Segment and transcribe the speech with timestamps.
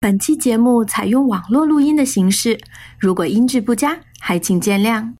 [0.00, 2.60] 本期节目采用网络录音的形式，
[3.00, 5.17] 如果音质不佳，还请见谅。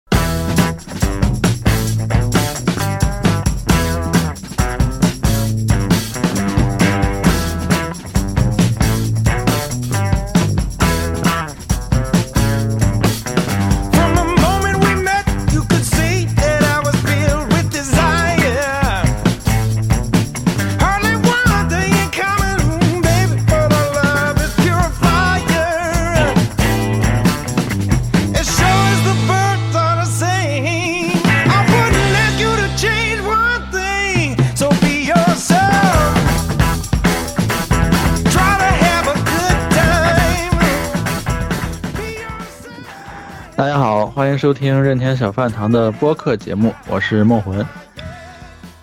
[44.49, 47.59] 收听任天小饭堂的播客节目，我是梦魂。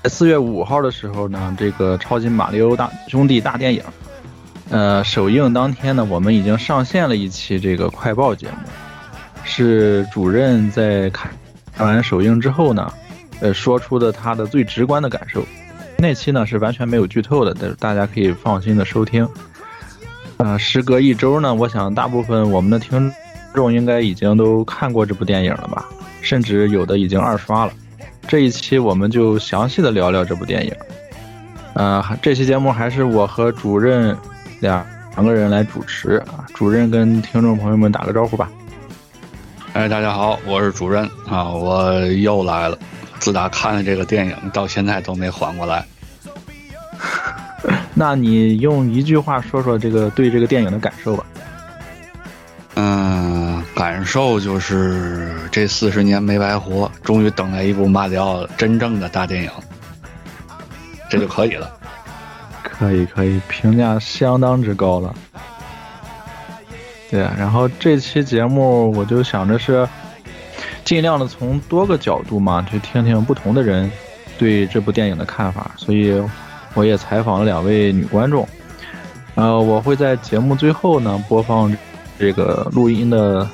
[0.04, 3.82] 在四月五号的时候呢，这个超级马里奥大兄弟大电影，
[4.70, 8.58] 呃，首映当天呢，我们已经上线了一期这个快报节目，
[9.44, 11.32] 是主任在看
[11.76, 12.94] 看完首映之后呢，
[13.40, 15.44] 呃，说出的他的最直观的感受。
[15.98, 19.28] 那期呢是完全没有剧透的，但是大家可以放心的收听。
[20.38, 23.12] 呃，时隔一周呢，我想大部分我们的听
[23.56, 25.86] 众应该已经都看过这部电影了吧，
[26.22, 27.72] 甚至有的已经二刷了。
[28.28, 30.74] 这一期我们就详细的聊聊这部电影。
[31.74, 34.16] 呃，这期节目还是我和主任
[34.60, 36.46] 两两个人来主持啊。
[36.54, 38.50] 主任跟听众朋友们打个招呼吧。
[39.74, 42.78] 哎，大家好，我是主任啊，我又来了。
[43.20, 45.86] 自打看了这个电影，到现在都没缓过来。
[47.94, 51.26] 那你用一句话说说这个对这个电影的感受吧。
[52.76, 59.50] 嗯，感受就是这四十年没白活，终于等来一部马里奥真正的大电影，
[61.10, 61.72] 这就可以了。
[62.64, 65.16] 可以可以，评价相当之高了。
[67.10, 69.88] 对啊，然后这期节目我就想着是
[70.84, 73.90] 尽量的从多个角度嘛，去听听不同的人
[74.38, 76.22] 对这部电影的看法，所以
[76.74, 78.46] 我也采访了两位女观众。
[79.36, 81.74] 呃，我会在节目最后呢播放
[82.18, 83.48] 这个录音的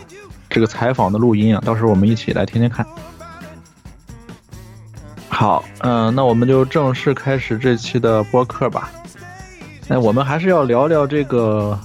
[0.49, 2.85] 这个采访的录音啊，到时候我们一起来听听看。
[5.29, 8.91] 好，嗯、那我们就正式开始这期的播客吧。
[9.87, 11.77] 那我们还是要聊聊这个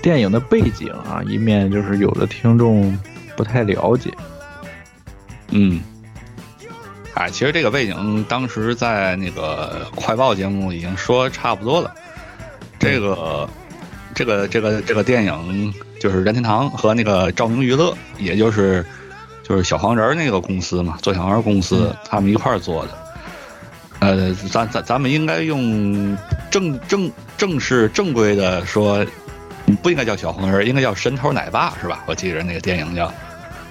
[0.00, 2.96] 电影的背景啊，以免就是有的听众
[3.36, 4.12] 不太了解。
[5.50, 5.80] 嗯，
[7.14, 11.92] 哎，其实这个背景当时在那个快报节目已经说差不多了。
[12.78, 13.48] 这个，
[14.18, 18.84] 这个，这个，这个电影就是任天堂和那个照明娱乐，也就是
[19.44, 22.90] 就是小黄人那个公司嘛，做小黄人公司，他们一块儿做的。
[24.00, 26.18] 呃，咱咱咱们应该用
[26.50, 29.06] 正正正式正规的说，
[29.84, 32.02] 不应该叫小黄人，应该叫神偷奶爸是吧？
[32.06, 33.14] 我记着那个电影叫。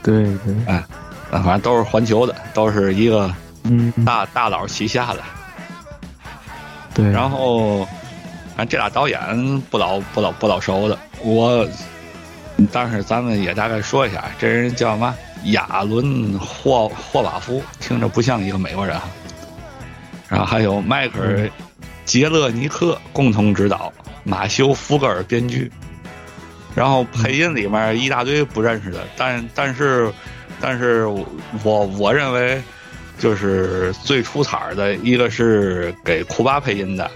[0.02, 0.88] 对对，啊，
[1.30, 3.30] 反正都是环球的，都是一个
[3.64, 5.20] 嗯，大大佬旗下的。
[6.94, 7.86] 对，然后，
[8.58, 11.64] 反正这俩导演不老不老不老熟的，我，
[12.72, 15.16] 但是咱们也大概说一下，这人叫什么？
[15.52, 19.08] 亚伦霍霍瓦夫，听着不像一个美国人哈。
[20.28, 21.38] 然后还有迈克尔·
[22.04, 25.72] 杰勒尼克共同指导，马修·福格尔编剧。
[26.74, 30.12] 然后配音里面一大堆不认识的，但但是
[30.60, 31.06] 但是
[31.64, 32.60] 我我认为
[33.20, 37.10] 就是最出彩儿的一个是给库巴配音的，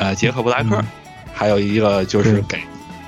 [0.00, 0.84] 呃，杰克布莱克，嗯
[1.34, 2.58] 还有一个就是给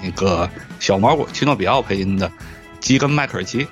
[0.03, 0.49] 那个
[0.79, 2.31] 小蘑菇奇诺比奥配音的
[2.81, 3.67] 基根麦克尔奇。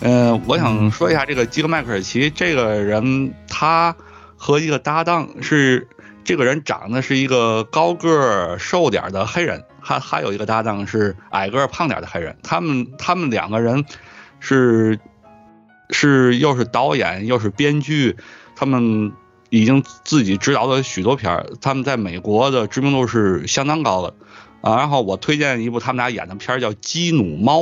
[0.00, 3.94] 嗯、我想说一下这个基根麦克尔奇这个人，他
[4.36, 5.86] 和一个搭档是
[6.24, 12.34] 这个人长得是一个高个儿瘦点儿的黑人，还还有一个搭档是矮个儿胖点儿的黑人。
[12.42, 13.84] 他们他们两个人
[14.40, 14.98] 是
[15.90, 18.16] 是又是导演又是编剧，
[18.56, 19.12] 他们
[19.52, 24.14] 已经自己执导的许多片儿，他们在美国的知名度是相当高的
[24.62, 24.76] 啊。
[24.76, 27.60] 然后我推荐一部他们俩演的片儿叫《基努猫》，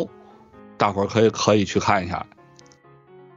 [0.77, 2.25] 大伙儿可以可以去看一下。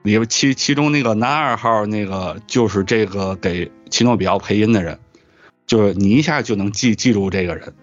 [0.04, 5.00] 里边其其中那个男二号那个就是这个给奇诺比奥配音的人，
[5.66, 7.74] 就是你一下就能记记住这个人。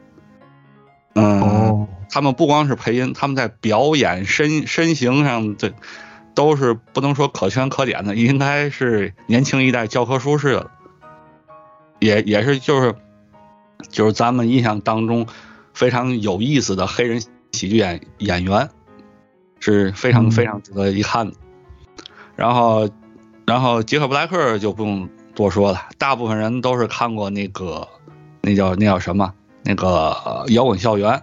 [1.14, 5.72] 嗯，哦，他们不光是配音，他们在表演身身形上这
[6.34, 10.70] 都是不能说可圈可点的，应该是年轻一代教科书式的，
[11.98, 12.94] 也也是就是
[13.88, 15.26] 就是咱们印象当中
[15.74, 17.20] 非常有意思的黑人
[17.52, 18.68] 喜剧演演员，
[19.58, 21.34] 是非常嗯非常值得一看的。
[22.36, 22.88] 然后，
[23.46, 27.86] 然后杰克布莱克就不用多说了，大部分人都是看过那个
[28.40, 31.22] 那叫那叫什么那个呃摇滚校园，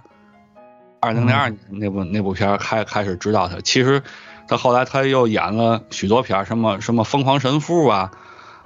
[1.00, 3.59] 二零零二年那部那部片开开始知道他。
[3.62, 4.04] 其实
[4.48, 8.12] 他后来他又演了许多片儿，什么什么疯狂神父啊，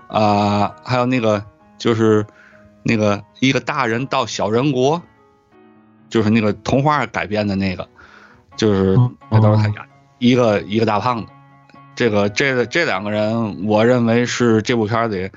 [0.07, 1.43] 啊、还有那个
[1.77, 2.25] 就是
[2.83, 5.01] 那个一个大人到小人国，
[6.09, 7.87] 就是那个童话改编的那个，
[8.55, 9.75] 就是哦那都是他演，
[10.19, 11.31] 一个一个大胖子。
[11.93, 15.29] 这个这个这两个人，我认为是这部片儿里，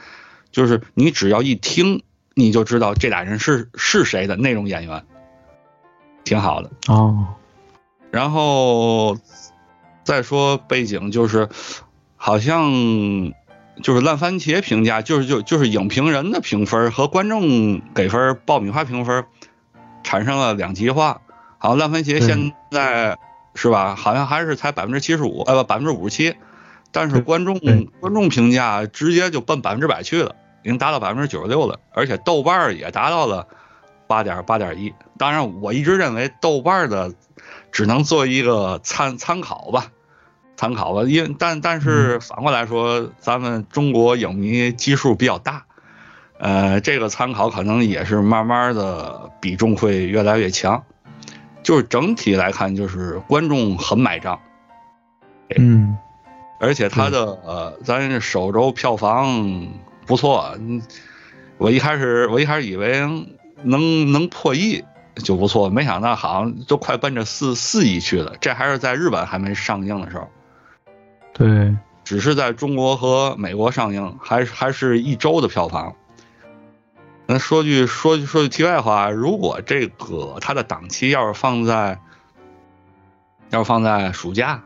[0.53, 2.03] 就是你只要一听，
[2.35, 5.05] 你就知道这俩人是是谁的那种演员，
[6.23, 6.71] 挺好的。
[6.89, 7.27] 哦，
[8.11, 9.19] 然后
[10.05, 11.49] 再说背景，就是
[12.17, 12.71] 好像
[13.83, 19.25] 就是烂番茄评价，就是就就是影评人的评分和观众给分爆米花评分
[20.03, 21.21] 产生了两极化。
[21.59, 23.17] 好像烂番茄现在
[23.55, 23.95] 是吧？
[23.97, 26.37] 好像还是才百分之七十五，呃不百分之五十七，
[26.93, 27.59] 但是观众
[28.01, 33.47] 观众评价直接就奔百分之百去了，已经达到百分之九十六了，而且豆瓣儿也达到了
[34.07, 34.93] 八点八点一。
[35.17, 37.11] 当然，我一直认为豆瓣儿的
[37.75, 39.91] 只能做一个参参考吧，
[40.57, 41.03] 参考吧。
[41.03, 45.67] 因但但是反过来说，咱们中国影迷基数比较大，
[46.39, 50.85] 呃，这个参考可能也是慢慢的比重会越来越强。
[51.65, 54.39] 就是整体来看，就是观众很买账，
[55.57, 55.97] 嗯，
[56.61, 59.67] 而且它的呃，咱首周票房
[60.07, 60.55] 不错。
[60.59, 60.81] 嗯
[61.57, 63.01] 我一开始我一开始以为
[63.63, 64.85] 能能破亿
[65.17, 68.35] 就不错，没想到好像都快奔着四四亿去了。
[68.41, 70.29] 这还是在日本还没上映的时候，
[71.33, 75.95] 对，只是在中国和美国上映，还是还是一周的票房。
[77.27, 81.99] 那说句说句说句题外话，如果这个它的档期要是放在，
[83.51, 84.63] 要是放在暑假，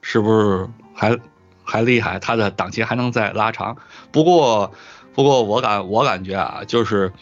[0.00, 1.18] 是不是还
[1.62, 2.18] 还厉害？
[2.18, 3.76] 它的档期还能再拉长。
[4.10, 4.72] 不过，
[5.12, 7.12] 不过我感我感觉啊，就是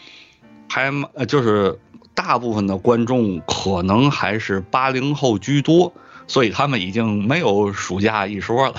[0.69, 1.77] 还呃就是
[2.17, 5.93] 大部分的观众可能还是八零后居多，
[6.25, 8.73] 所以他们已经没有暑假一说了，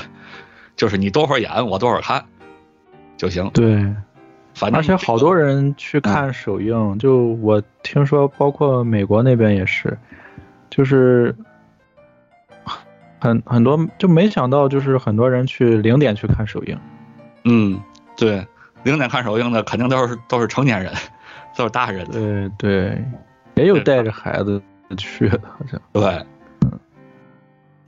[0.75, 2.25] 就是你多会儿演，我多会儿看
[3.17, 3.49] 就行。
[3.55, 3.77] 对，
[4.55, 9.97] 反正而且好多人去看首映，就我听说，包括美国那边也是，
[10.69, 11.33] 就是
[13.21, 16.77] 很很多就没想到，就是很多人去零点去看首映。
[17.45, 17.81] 嗯，
[18.17, 18.45] 对，
[18.83, 20.93] 零点看首映的肯定都是都是成年人，
[21.57, 22.05] 都是大人。
[22.11, 23.05] 对对，
[23.59, 24.63] 也有带着孩子
[24.97, 25.81] 去的，好像。
[25.93, 26.25] 对，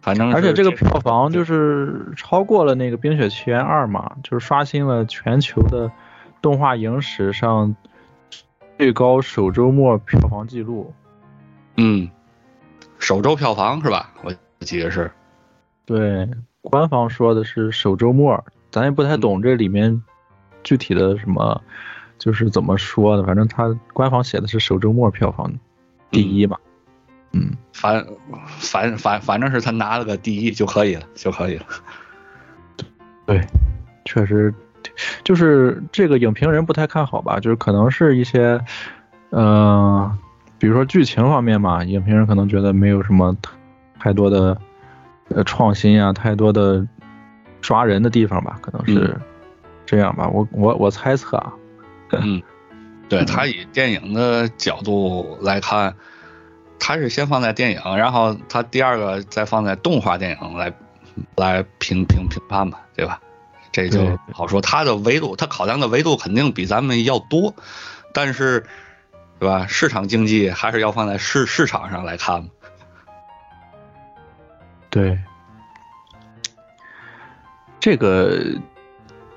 [0.02, 5.90] 反正而且这个票房就是超过了那个《冰雪奇缘二》嘛，就是刷新了全球的
[6.42, 7.74] 动画影史上
[8.78, 10.92] 最高首周末票房记录。
[11.76, 12.10] 嗯，
[12.98, 14.12] 首周票房是吧？
[14.22, 15.10] 我记得是。
[15.86, 16.28] 对，
[16.60, 20.02] 官方说的是首周末，咱也不太懂这里面
[20.62, 21.62] 具体的什么，
[22.20, 25.50] 就是怎么说呢，反正他官方写的是首周末票房
[26.10, 26.56] 第一嘛。
[27.32, 28.06] 嗯，反
[28.58, 31.64] 反反反正是他拿了个第一就可以了，就可以了。
[33.24, 33.40] 对，
[34.04, 34.52] 确实，
[35.22, 38.60] 就是这个影评人不太看好吧，就是可能是一些，
[39.30, 40.18] 嗯、
[40.58, 43.36] 比如说剧情方面嘛，影评人可能觉得没有什么
[43.98, 44.60] 太多的
[45.28, 46.84] 呃创新啊，太多的
[47.60, 49.20] 抓人的地方吧，可能是嗯
[49.86, 50.28] 这样吧。
[50.28, 51.52] 我我我猜测啊，
[52.12, 52.42] 嗯，
[53.08, 55.94] 对他以电影的角度来看，
[56.78, 60.72] 他是先放在电影，然后他第二个再放在动画电影来
[61.36, 63.20] 来评评评判吧，对吧？
[63.72, 64.60] 这就好说。
[64.60, 67.54] 他的维度，他考量的维度肯定比咱们要多，
[68.12, 68.66] 但是，
[69.38, 69.66] 对吧？
[69.68, 72.50] 市场经济还是要放在市市场上来看嘛。
[74.90, 75.16] 对，
[77.78, 78.44] 这个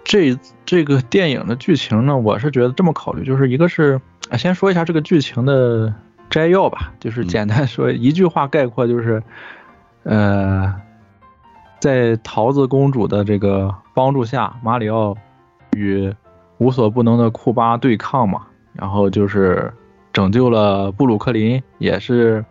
[0.03, 5.93] 这这个电影的剧情呢，我是觉得这么考虑，就是一个是啊，先说一下这个剧情的
[6.29, 7.27] 摘要吧，就是嗯。
[7.27, 9.23] 简单说一句话概括，就是
[10.03, 10.75] 呃，
[11.79, 15.15] 在桃子公主的这个帮助下，马里奥
[15.75, 16.13] 与
[16.57, 19.73] 无所不能的库巴对抗嘛，然后就是
[20.11, 22.43] 拯救了布鲁克林，也是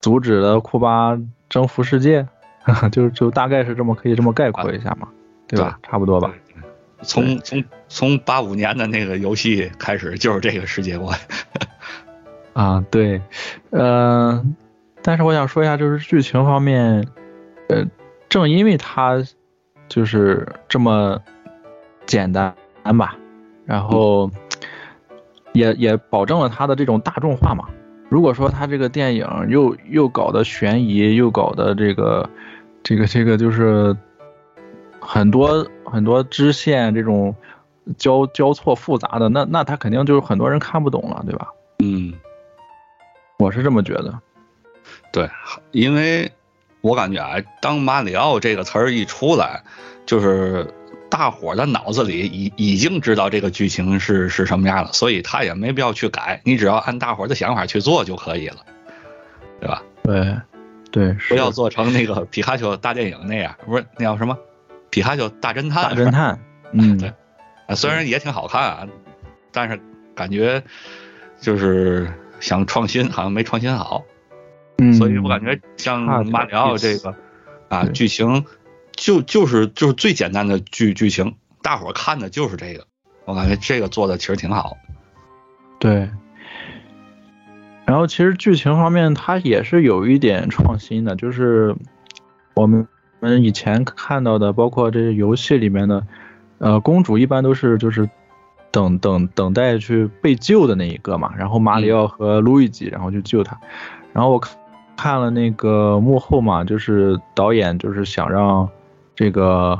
[0.00, 1.18] 阻止了库巴
[1.48, 2.26] 征服世界，
[2.92, 5.08] 就就大概是这么可以这么概括一下嘛，
[5.48, 5.78] 对吧？
[5.82, 6.32] 差不多吧。
[7.02, 11.18] 从从从八五年的那个游戏开始，就是这个世界观。
[12.52, 13.22] 啊，对，
[13.70, 14.44] 呃，
[15.00, 17.06] 但是我想说一下，就是剧情方面，
[17.68, 17.84] 呃，
[18.28, 19.22] 正因为它
[19.88, 21.22] 就是这么
[22.04, 22.52] 简单
[22.98, 23.16] 吧，
[23.64, 24.28] 然后
[25.52, 27.64] 也也保证了它的这种大众化嘛。
[28.08, 32.28] 如果说它这个电影又又搞的悬疑，又搞的这个
[32.82, 33.96] 这个这个就是
[35.10, 37.34] 很多很多支线这种
[37.96, 41.48] 交交错复杂的，那那他肯定就是很多人看不懂了，对吧？
[41.78, 42.12] 嗯，
[43.38, 44.20] 我是这么觉得。
[45.10, 45.26] 对，
[45.70, 46.30] 因为
[46.82, 49.62] 我感觉啊，当马里奥这个词儿一出来，
[50.04, 50.70] 就是
[51.08, 58.56] 大伙儿的脑子里已已经知道这个剧情是是什么样了，所以他也没必要去改，你只要按大伙儿的想法去做就可以了，
[59.58, 59.82] 对吧？
[60.02, 60.36] 对，
[60.90, 64.36] 对，不要做成那个皮卡丘大电影那样，不是那叫什么？
[64.98, 65.94] 皮卡丘大侦探。
[65.94, 66.40] 大侦探，
[66.72, 67.12] 嗯， 对
[67.68, 68.88] 啊，虽然也挺好看啊，
[69.52, 69.80] 但是
[70.16, 70.60] 感觉
[71.40, 74.02] 就是想创新，好像没创新好。
[74.78, 77.14] 嗯，所以我感觉像马里奥这个
[77.68, 78.44] 啊，剧情
[78.92, 82.84] 就就是就是最简单的剧剧情，大伙儿看的就是这个。
[83.24, 84.76] 我感觉这个做的其实挺好。
[85.78, 86.10] 对。
[87.86, 91.74] 然后其实剧情方面，它也是有一点创新的，就是
[92.54, 92.86] 我们
[93.20, 96.06] 我们以前看到的，包括这些游戏里面的，
[96.58, 98.08] 呃，公主一般都是就是
[98.70, 103.58] 等等等待去被救的那一个嘛，然后马里奥和路易吉然后去救他，
[104.12, 104.56] 然后我看
[104.96, 108.68] 看了那个幕后嘛，就是导演就是想让
[109.14, 109.78] 这个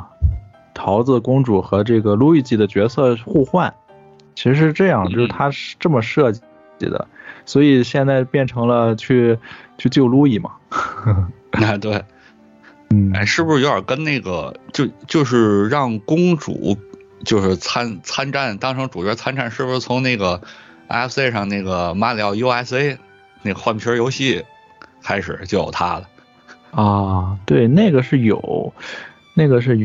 [0.74, 3.74] 桃子公主和这个路易吉的角色互换，
[4.34, 6.40] 其实是这样，就是他是这么设计
[6.78, 7.06] 的，
[7.44, 9.38] 所以现在变成了去
[9.76, 10.52] 去救路易嘛。
[11.50, 12.04] 啊，对，
[12.90, 16.76] 嗯，哎，是不是有点跟那个就就是让公主
[17.24, 20.40] 就是参参战当成主角参战，是不是从那个
[20.88, 22.96] FC 上那个马里奥 USA
[23.42, 24.42] 那个换皮游戏
[25.02, 26.08] 开始就有他了？
[26.70, 28.72] 啊，对，那个是有，
[29.34, 29.76] 那个是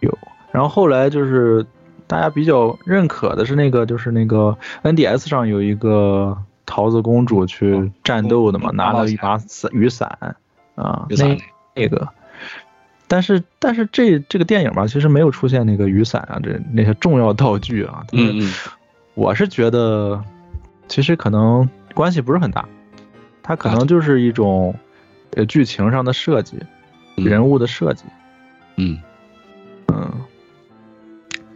[0.00, 0.18] 有，
[0.52, 1.66] 然后后来就是
[2.06, 10.36] 大家比较认可的是那个，就是那个 NDS 上有一个桃子公主去战斗的嘛，嗯拿了一把伞雨伞
[10.76, 12.08] 啊，雨伞那那个。
[13.12, 18.02] 但是但是这这个电影吧，其实没有出现那个雨伞啊，这那些重要道具啊。
[18.12, 18.52] 嗯嗯，
[19.12, 20.24] 我是觉得，
[20.88, 22.66] 其实可能关系不是很大，
[23.42, 24.74] 它可啊能就是一种
[25.36, 26.56] 呃剧情上的设计，
[27.18, 28.04] 嗯人物的设计。
[28.76, 28.98] 嗯
[29.88, 30.10] 嗯，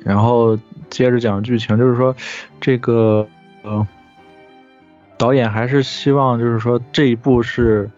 [0.05, 0.59] 然后
[0.91, 2.15] 接着讲剧情，就是说
[2.61, 3.27] 这个
[3.63, 3.89] 呃
[5.17, 7.91] 导演还是希望就是说这一部是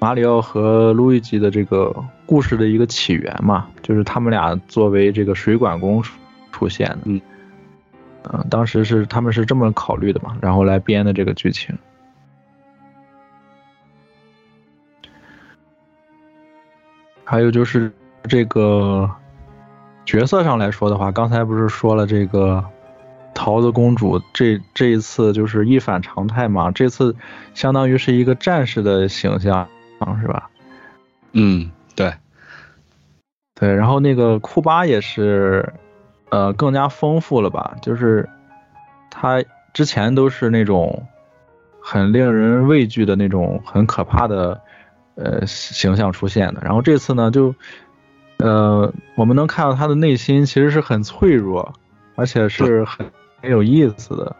[0.00, 1.94] 马里奥和路易吉的这个
[2.26, 6.18] 故事的一个起源嘛，就是他们俩作为这个水管工出
[6.52, 7.00] 出现的。
[7.04, 7.20] 嗯
[8.32, 11.76] 嗯，当时是他们是这么考虑的嘛，然后来编的这个剧情。
[17.22, 17.92] 还有就是
[18.28, 19.10] 这个
[20.06, 22.64] 角色上来说的话，刚才不是说了这个
[23.34, 27.14] 桃子公主这这一次就是一反常态嘛，这次
[27.52, 29.68] 相当于是一个战士的形象，
[30.22, 30.48] 是吧？
[31.32, 32.12] 嗯，对，
[33.54, 35.72] 对，然后那个库巴也是，
[36.30, 37.76] 呃，更加丰富了吧？
[37.82, 38.28] 就是
[39.10, 41.06] 他之前都是那种
[41.80, 44.60] 很令人畏惧的那种很可怕的
[45.14, 47.54] 呃形象出现的，然后这次呢，就
[48.38, 51.74] 呃我们能看到他的内心其实是很脆弱，
[52.16, 53.10] 而且是很
[53.40, 54.34] 很有意思的。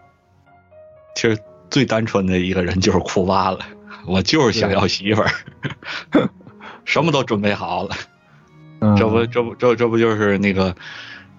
[1.14, 1.38] 其实
[1.70, 3.60] 最单纯的一个人就是库巴了，
[4.06, 5.30] 我就是想要媳妇儿，
[6.84, 7.94] 什么都准备好了。
[8.80, 10.74] 嗯，这不，这不，这这不就是那个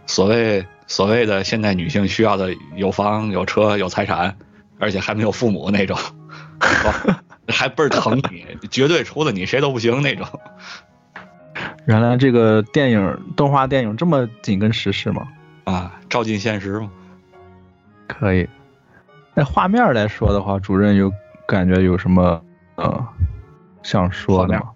[0.06, 4.36] 所谓所谓的现代女性需要的有房有车有财产，
[4.80, 5.98] 而且还没有父母那种，
[7.48, 10.28] 还倍儿疼你，绝对除了你谁都不行那种。
[11.86, 15.28] 原来这个电影动画电影这么紧跟时事吗？
[15.66, 16.90] 啊，照进现实嘛。
[18.08, 18.48] 可以。
[19.34, 21.12] 那画面来说的话，主任有
[21.48, 22.42] 感觉有什么
[22.75, 23.06] 呃
[23.84, 24.72] 想说的吗？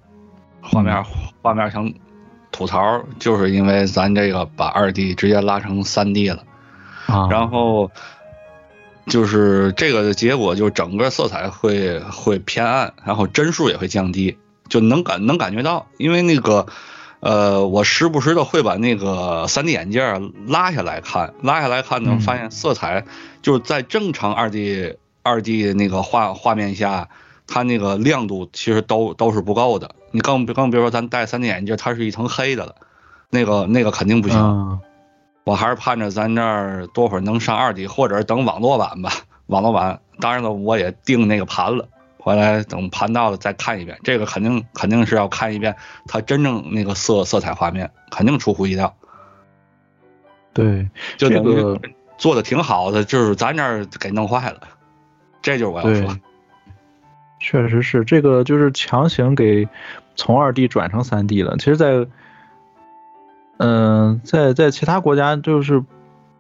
[0.62, 1.04] 画面
[1.42, 1.94] 画面想
[2.52, 6.44] 吐槽，就是因为咱这个把二 D 直接拉成三 D 了。
[7.08, 7.90] 啊，然后
[9.08, 14.38] 就是这个的结果，就是整个色彩会会偏暗，然后帧数也会降低，
[14.68, 16.68] 就能感能感觉到，因为那个
[17.20, 22.20] 呃，我时不时的会把那个 3D 眼镜拉下来看，拉下来看呢，嗯。
[22.20, 23.06] 发现色彩
[23.42, 27.10] 就是在正常 2D 2D 那个画画面下，
[27.50, 29.96] 它那个亮度其实都都是不够的。
[30.12, 32.76] 你更更别说咱戴 3D 眼镜，它是一层黑的了，
[33.30, 34.40] 那个那个肯定不行。
[34.40, 34.80] 嗯
[35.46, 39.12] 我还是盼着咱这儿多会儿能上二 D，或者等网络版吧。
[39.48, 41.88] 网络版，当然了，我也订那个盘了，
[42.20, 43.98] 回来等盘到了再看一遍。
[44.04, 45.76] 这个肯定肯定是要看一遍
[46.06, 48.96] 它真正那个色色彩画面，肯定出乎意料。
[50.54, 50.88] 对，
[51.18, 54.60] 就等这个于做的挺好的，就是咱这儿给弄坏了。
[55.42, 56.16] 这就是我要说，，
[57.40, 59.68] 确实是这个，就是强行给
[60.16, 61.56] 从二 D 转成三 D 了。
[61.58, 62.06] 其实在，
[63.58, 65.84] 嗯、在在其他国家就是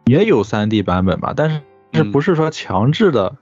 [0.06, 1.62] 也有三 D 版本吧，但是
[1.94, 3.36] 是嗯不是说强制的、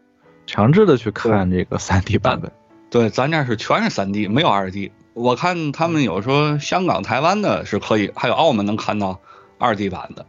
[0.46, 2.52] 强制的去看这个三 D 版本？
[2.90, 4.92] 对，咱这儿是全是三 D，没有二 D。
[5.14, 9.20] 我看他们有说香港、台湾的是可以，还有澳门能看到
[9.58, 10.26] 二 D 版的，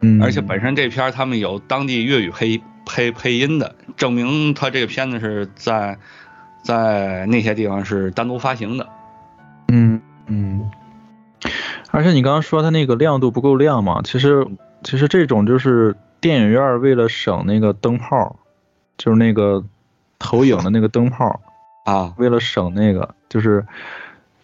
[0.00, 5.96] 嗯，而且本身这片他们有当地粤语配配配音的，证明他这个片子是在
[6.62, 8.88] 在那些地方是单独发行的。
[9.68, 10.68] 嗯嗯，
[11.92, 14.46] 而且你刚刚说它那个亮度不够亮嘛，其实
[14.82, 18.36] 其实这种就是电影院为了省那个灯泡，
[18.98, 19.64] 就是那个
[20.18, 21.40] 投影的那个灯泡，
[21.86, 23.64] 啊，为了省那个，就是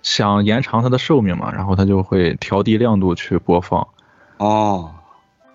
[0.02, 3.88] 想延长它的寿命嘛，然后它就会调低亮度去播放。
[4.38, 4.94] 哦，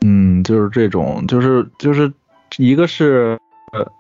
[0.02, 2.12] 嗯，就是这种，就是就是
[2.58, 3.40] 一个是
[3.72, 3.92] 呃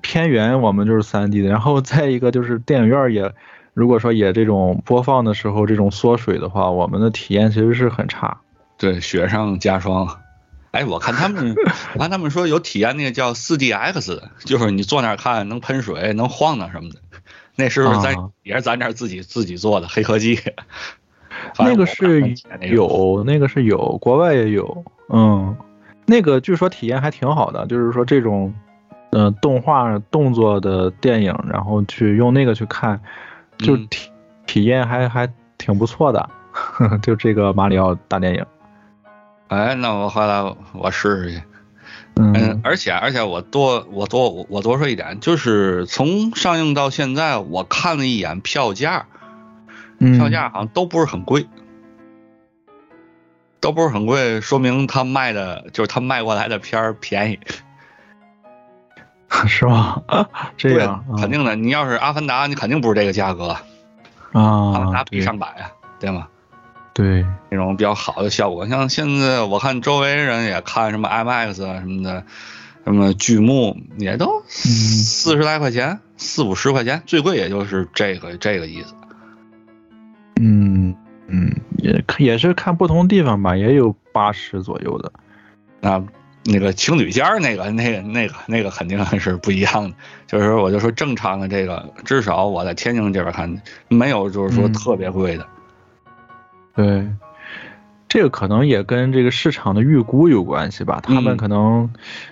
[0.00, 3.32] 偏远，我们就是三 D 的，然后再一个就是电影院也，
[3.74, 8.38] 如果说也这种播放的时候这种缩水的话，我们的体验其实是很差。
[8.78, 10.20] 对，雪上加霜。
[10.72, 11.54] 哎，我看他们，
[11.94, 16.96] 我看他们说有体验那个叫四 DX，就是你坐那儿看能喷水、能晃荡什么的。
[17.54, 20.38] 那是不是咱、啊也是咱这儿自己自己做的黑科技？
[21.58, 22.34] 那个是
[22.70, 25.56] 有，那个是有，国外也有，嗯，
[26.06, 28.54] 那个据说体验还挺好的，就是说这种，
[29.10, 33.00] 呃，动画动作的电影，然后去用那个去看，
[33.58, 33.86] 就嗯。
[33.90, 34.10] 体、
[34.46, 38.44] 体验还还挺不错的呵呵， 就这个马里奥大电影，
[39.48, 41.42] 哎，那我回来我试试去。
[42.14, 42.32] 嗯。
[42.34, 49.06] 嗯，而且而且我多我多我我多说一点，就是从上映到现在，我看了一眼票价，
[49.98, 50.16] 嗯。
[50.16, 51.46] 票价好像都不是很贵，
[53.60, 57.38] 都不是很贵，说明他卖的就是他卖过来的片儿便宜。
[59.46, 60.00] 是吧？
[60.56, 61.56] 这样对肯定的。
[61.56, 63.62] 你要是阿凡达，你肯定不是这个价格啊，
[64.32, 66.28] 阿凡啊达，比上百啊，对吗？
[66.94, 72.24] 对，那种比较好的效果，像现在我看周围人也看什么 IMAX 啊什么的，
[72.84, 78.94] 什么剧目也都四十来块钱，四五十块钱，最贵也就是这个这个意思。
[80.40, 80.96] 嗯
[81.28, 85.12] 嗯，也看也是看不同地方吧，也有八十左右的。
[85.80, 86.02] 那
[86.44, 89.96] 那个情侣间儿那个那个那个那个肯定是不一样的。
[90.26, 95.46] 就是说我就说正常的这个，至少我在天津这边看没有就是说嗯特别贵的。
[96.74, 97.08] 对，
[98.08, 101.00] 这个可能也跟这个市场的预估有关系吧。
[101.02, 101.90] 他们嗯可能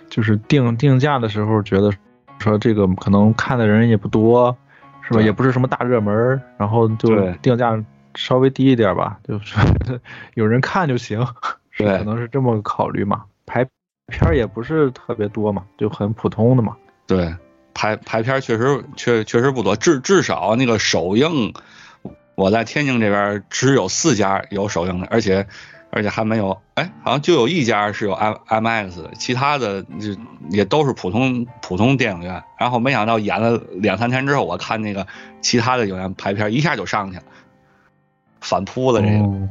[0.09, 1.91] 就是定定价的时候觉得
[2.39, 4.57] 说这个可能看的人也不多，
[5.03, 5.21] 是吧？
[5.21, 7.77] 也不是什么大热门，然后就对定价
[8.15, 10.01] 稍微低一点吧， 就是
[10.35, 11.27] 有人看就行，
[11.71, 13.25] 是对可能是这么个考虑嘛。
[13.47, 13.65] 排
[14.09, 16.77] 片儿也不是特别多嘛，就很普通的嘛。
[17.07, 17.35] 对，
[17.75, 21.53] 排排片儿确实确确实不多，至至少那个首映，
[22.35, 25.47] 我在天津这边只有四家有首映的，而且
[25.91, 30.17] 而且还没有，哎，好像就有一家是有 M M X，其他的就
[30.51, 32.43] 也都是普通普通电影院。
[32.59, 35.07] 然后没想到演了两三天之后，我看那个
[35.41, 37.23] 其他的影院排片儿一下就上去了，
[38.45, 39.49] 反扑的这个。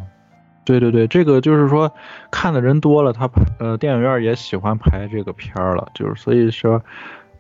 [0.66, 1.92] 对对对，这个就是说
[2.32, 3.30] 看的人多了，他
[3.60, 6.82] 呃电影院也喜欢排这个片儿了，就是所以说，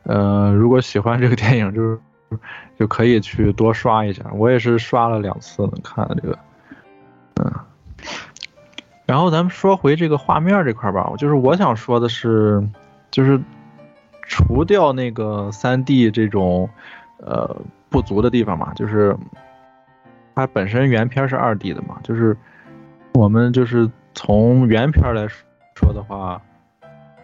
[0.03, 1.97] 呃，如果喜欢这个电影，就是
[2.77, 4.25] 就可以去多刷一下。
[4.33, 6.37] 我也是刷了两次呢，看了这个，
[7.35, 7.51] 嗯。
[9.05, 12.61] 然后咱们说回这个画面这块儿吧，就是我想说的是，
[13.09, 13.39] 就是
[14.23, 16.69] 除掉那个三 D 这种
[17.19, 17.55] 呃
[17.89, 19.15] 不足的地方嘛，就是
[20.35, 22.35] 它本身原片是二 D 的嘛，就是
[23.13, 25.27] 我们就是从原片来
[25.75, 26.41] 说的话，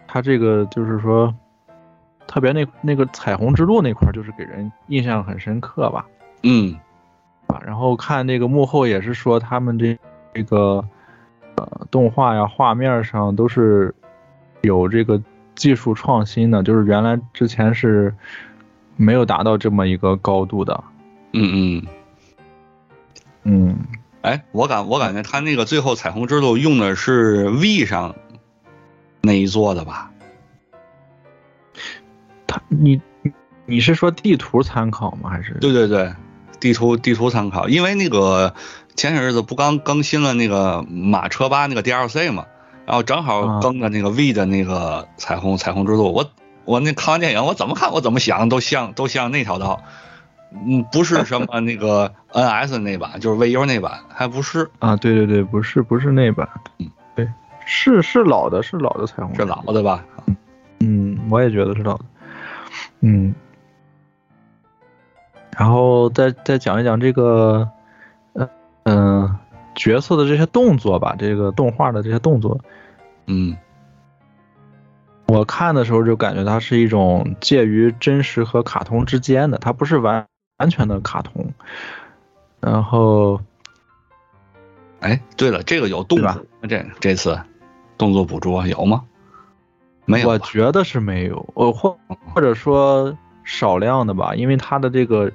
[0.06, 1.34] 它这个就是说，
[2.26, 6.06] 特别那那个彩虹之路那块，就是给人印象很深刻吧。
[6.42, 6.76] 嗯
[7.48, 9.98] 啊，然后看那个幕后也是说他们这
[10.32, 10.84] 这个
[11.56, 13.92] 呃动画呀画面上都是
[14.62, 15.20] 有这个
[15.56, 18.14] 技术创新的，就是原来之前是
[18.96, 20.84] 没有达到这么一个高度的。
[21.32, 21.86] 嗯嗯。
[23.44, 23.76] 嗯，
[24.22, 28.14] 哎，我感我感觉他那个最后彩虹之路用的是 V 上
[29.22, 30.10] 那一座的吧？
[32.46, 33.00] 他你
[33.66, 35.30] 你是说地图参考吗？
[35.30, 35.54] 还是？
[35.54, 36.12] 对对对，
[36.58, 38.54] 地图地图参考，因为那个
[38.96, 42.46] 前些日子不刚更新了那个马车吧那个 DLC 嘛，
[42.86, 46.30] 然后正好啊更的那个 V 的那个彩虹彩虹之路，我
[46.64, 49.82] 我那看完电影，我怎么看我怎么想都像都像那条道，
[50.52, 56.48] 嗯，不是什么那个 NS 那版，就是 VU 那版，还不是啊，对对对，不是不是那版，
[57.14, 57.28] 对，
[57.64, 60.04] 是是老的，是老的彩虹，是老的吧？
[60.80, 62.04] 嗯，我也觉得是老的，
[63.00, 63.34] 嗯，
[65.56, 67.68] 然后再再讲一讲这个，
[68.32, 68.48] 呃
[68.84, 69.38] 嗯、呃
[69.74, 72.60] 角色的这些动作吧，这个动画的这些动作，
[73.26, 73.56] 嗯。
[75.26, 80.26] 我看的时候就感觉它是一种介于真实和卡通之间的，它不是完
[80.60, 81.52] 完全的卡通。
[82.60, 83.40] 然后
[85.00, 87.40] 哎，对了，这个有动对吧捕，这这次
[87.98, 89.02] 动作捕捉有吗？
[90.04, 95.32] 没有我，觉得是没有，我或或者说少量的吧，因为它的这个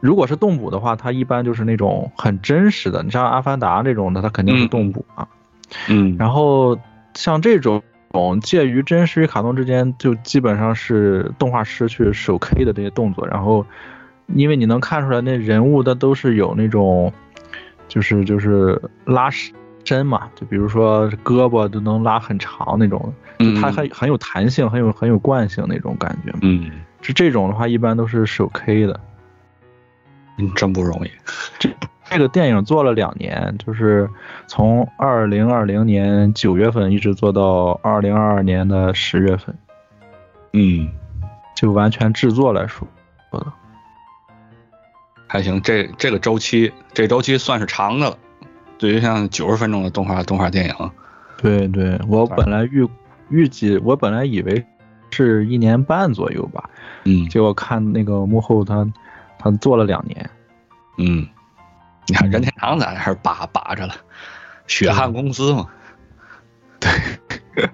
[0.00, 5.28] 如果是动捕的话，它一般就是那种很真实的，你像《阿凡达》这种的，它肯定是动捕啊。
[5.88, 6.78] 嗯，然后
[7.14, 7.82] 像这种
[8.40, 13.66] 介于真实与卡通之间，就基本上是动画师去手 K 的这些动作，然后
[14.34, 17.12] 因为你能看出来那人物他都是有那种，
[17.88, 19.28] 就是就是拉
[19.84, 26.32] 伸嘛，就比如说胳膊都能拉很长那种，就它还很很有弹性，很有很有惯性那种感觉。
[26.42, 29.00] 嗯，是这种的话，一般都是手 K 的。
[30.38, 31.10] 嗯真不容易。
[31.58, 31.68] 这
[32.04, 34.08] 这个电影做了两年，就是
[34.46, 39.54] 从二零二零年九月份一直做到二零二二年的十月份，
[40.54, 40.88] 嗯，
[41.54, 42.88] 就完全制作来说
[43.30, 43.46] 说的。
[45.32, 48.18] 还行，这这个周期，这周期算是长的了。
[48.76, 50.90] 对于像九十分钟的动画动画电影，
[51.38, 52.86] 对对，我本来预
[53.30, 54.62] 预计，我本来以为
[55.10, 56.68] 是一年半左右吧，
[57.04, 58.86] 嗯结果看那个幕后他
[59.38, 60.28] 他做了两年。
[60.98, 61.26] 嗯，
[62.06, 63.94] 你看任天堂在那儿把把着了，
[64.66, 65.66] 血汗公司嘛，
[66.78, 66.90] 对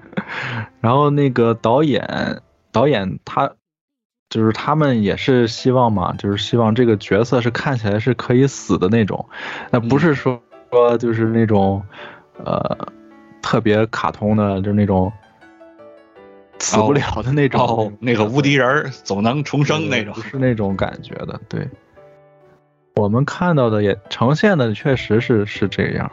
[0.81, 2.41] 然后那个导演
[2.71, 3.51] 导演他
[4.31, 9.27] 就是他们也是希望嘛，就是希望这个角色是看起来是可以死的那种，
[9.71, 11.83] 那不是说说就是那种
[12.45, 12.89] 呃
[13.41, 15.11] 特别卡通的，就是那种
[16.59, 17.61] 死不了的那种。
[17.61, 20.21] 哦，那个无敌人儿总能重生那种不。
[20.21, 21.41] 是那种感觉的。
[21.49, 21.67] 对，
[22.97, 26.11] 我们看到的也呈现的确实是是这样。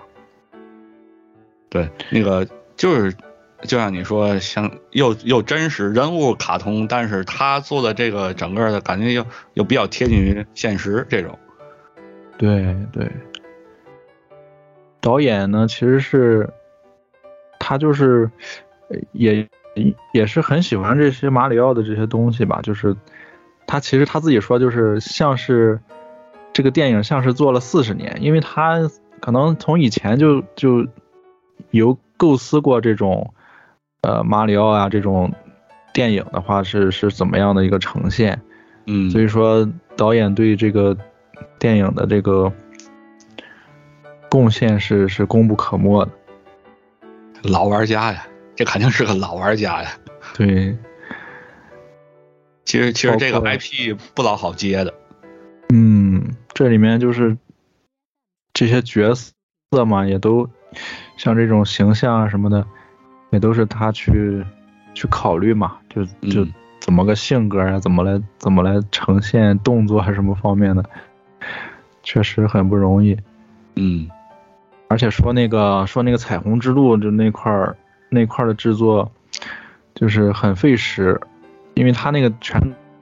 [1.69, 2.47] 对，那个
[2.77, 3.13] 就是，
[3.65, 11.37] 就像你说，像又又真实人物卡通，但是他做的这个整个的感觉又又比较贴近于现实这种。
[12.37, 13.09] 对对，
[14.99, 16.49] 导演呢其实是
[17.59, 18.29] 他就是
[19.13, 19.47] 也
[20.13, 22.95] 也是很喜欢这些马里奥的这些东西吧，就是
[23.67, 25.79] 他其实他自己说就是像是
[26.53, 28.89] 这个电影像是做了四十年，因为他
[29.21, 30.87] 可能从以前就就
[31.71, 33.33] 有构思过这种
[34.05, 35.33] 呃马里奥啊这种
[35.91, 38.39] 电影的话是是怎么样的一个呈现，
[38.85, 40.95] 嗯，所以说导演对这个
[41.57, 42.51] 电影的这个
[44.29, 46.11] 贡献是是功不可没的。
[47.49, 49.89] 老玩家呀，这肯定是个老玩家呀。
[50.35, 50.77] 对，
[52.63, 54.93] 其实其实这个 IP 不老好接的。
[55.73, 57.35] 嗯，这里面就是
[58.53, 60.47] 这些角色嘛，也都
[61.17, 62.67] 像这种形象啊什么的，
[63.31, 64.43] 也都是他去
[64.93, 70.83] 去考虑嘛，就就嗯怎么个性格啊，怎么来怎么来呈现动作啊什么方面的，
[72.03, 73.17] 确实很不容易。
[73.75, 74.09] 嗯。
[74.87, 77.75] 而且说那个说那个彩虹之路就那块儿
[78.09, 79.11] 那块儿的制作，
[79.95, 81.19] 就是很费时，
[81.73, 82.61] 因为他那个全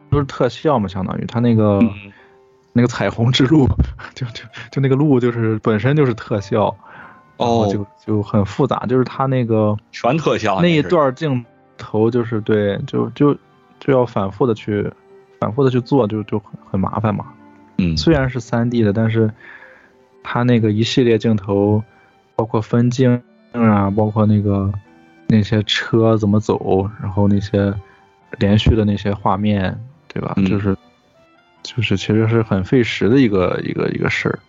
[0.09, 1.91] 都是特效嘛，相当于他那个、嗯。
[2.75, 3.67] 那个彩虹之路，
[4.15, 6.75] 就就就那个路就是本身就是特效，
[7.37, 11.45] 然后就哦，就很复杂，就是他那个全特效那一段镜
[11.77, 13.35] 头就是对，就就
[13.79, 14.91] 就要反复的去
[15.39, 17.25] 反复的去做，就就很很麻烦嘛。
[17.77, 19.31] 嗯虽然是三 D 的，但是
[20.23, 21.83] 他那个一系列镜头，
[22.35, 24.71] 包括分镜啊，包括那个
[25.27, 27.73] 那些车怎么走，然后那些
[28.37, 30.33] 连续的那些画面，对吧？
[30.37, 30.77] 嗯就是
[31.63, 34.39] 就是其实是很费时的一个一个一个事儿，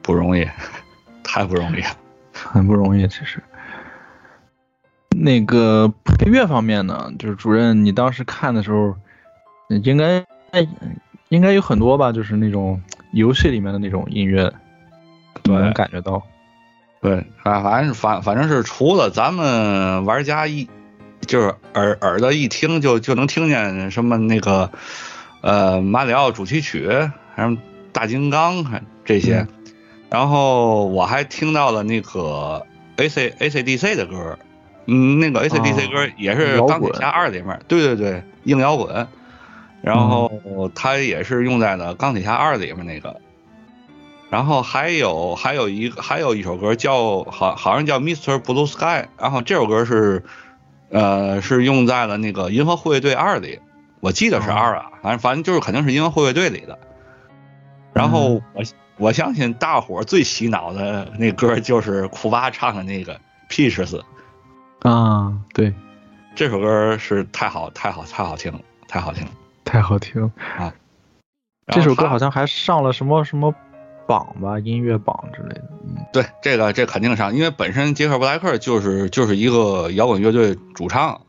[0.00, 0.48] 不容易，
[1.26, 1.88] 太不容易了。
[2.32, 3.06] 很不容易。
[3.08, 3.42] 其实
[5.10, 8.94] 那个配乐方面呢，就是主任，你当时看的时候，
[9.68, 10.24] 应该
[11.28, 12.80] 应该有很多吧，就是那种
[13.12, 14.52] 游戏里面的那种音乐，
[15.42, 16.22] 对能感觉到。
[17.00, 20.68] 对，反反正反反正是除了咱们玩家一
[21.20, 24.70] 就是耳耳朵一听就就能听见什么那个
[25.40, 26.88] 呃马里奥主题曲，
[27.34, 27.56] 还有
[27.92, 29.48] 大金刚还这些，嗯
[30.10, 32.64] 然后我还听到了那个
[32.96, 34.38] A C A C D C 的歌，
[34.86, 39.06] 嗯，那个 A C D C 歌也是《钢铁侠二》里面，对对对，硬摇滚，
[39.82, 43.20] 然后嗯它也是用在了《钢铁侠二》里面那个。
[44.28, 48.40] 然后还有还有一还有一首歌叫好好像叫 Mr.
[48.42, 50.24] Blue Sky，然后这首歌是
[50.90, 53.60] 呃是用在了那个《银河护卫队二》里，
[54.00, 56.76] 我记得是哦二啊，反正反正就是肯定是《银河护卫队》里的。
[57.92, 58.62] 然后嗯我
[58.98, 64.00] 我相信大伙儿最洗脑的那歌就是库巴唱的那个 Peaches，
[64.80, 65.74] 啊，对，
[66.34, 69.30] 这首歌是太好太好太好听了，太好听了。
[69.64, 70.30] 太好听。
[70.58, 70.72] 啊
[71.68, 73.52] 这首歌好像还上了什么什么
[74.06, 75.64] 榜吧，音乐榜之类的。
[75.82, 81.20] 嗯，对这个这肯定上，因为本身杰克布莱克就是就是一个摇滚乐队主唱，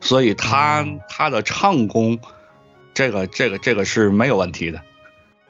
[0.00, 2.18] 所以他、嗯他的唱功，
[2.94, 4.80] 这个这个这个是没有问题的。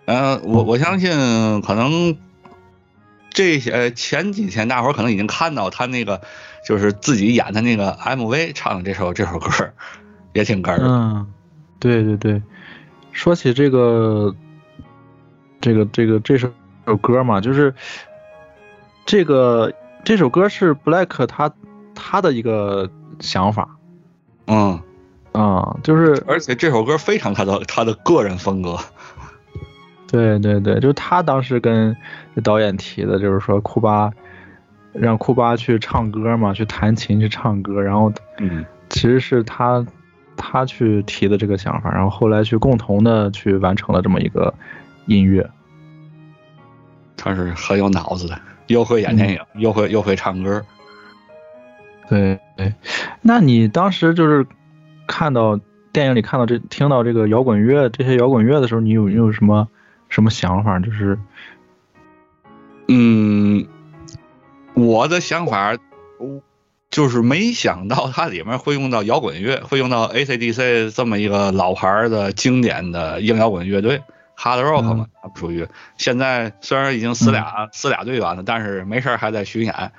[0.06, 2.16] 嗯、我我相信可能
[3.30, 6.22] 这些呃前几天大伙儿可能已经看到他那个
[6.66, 9.72] 就是自己演的那个 MV 唱的这首这首歌，
[10.32, 10.86] 也挺哏儿的。
[10.86, 11.26] 嗯，
[11.78, 12.42] 对对对。
[13.12, 14.34] 说起这个，
[15.60, 16.50] 这个这个这首
[16.86, 17.74] 首歌嘛，就是
[19.04, 19.72] 这个
[20.04, 21.52] 这首歌是 Black 他
[21.94, 22.90] 他的一个
[23.20, 23.68] 想法
[24.46, 24.80] 嗯，
[25.32, 28.78] 啊、就是而且这首歌非常他的他的个人风格。
[30.10, 31.96] 对对对，就是他当时跟
[32.44, 34.10] 导演提的，就是说库巴
[34.92, 39.84] 让库巴去唱歌嘛，去弹琴去唱歌，然后嗯其实是他
[40.36, 44.54] 他去提的这个想法，然后后来去共同的去完成了这么一个
[45.06, 45.48] 音乐。
[47.16, 48.38] 他是很有脑子的，
[48.68, 50.62] 又会演电影，又会又会唱歌。
[52.08, 52.72] 对对，
[53.22, 54.46] 那你当时就是
[55.08, 55.58] 看到
[55.92, 59.66] 电影里看到这听到这个摇滚乐这些摇滚乐的时候，你有你有什么
[60.16, 60.78] 什么想法？
[60.78, 61.18] 就是
[62.88, 63.66] 嗯，
[64.72, 65.76] 我的想法
[66.18, 66.40] 我
[66.88, 74.02] 就是没想到它里面会用到摇滚乐，会用到 AC/DC 这么一个老牌的经典的硬摇滚乐队。
[74.38, 79.92] Hard Rock 嘛，它属于现在虽然已经死俩、死俩队员了，但是没事儿还在巡演。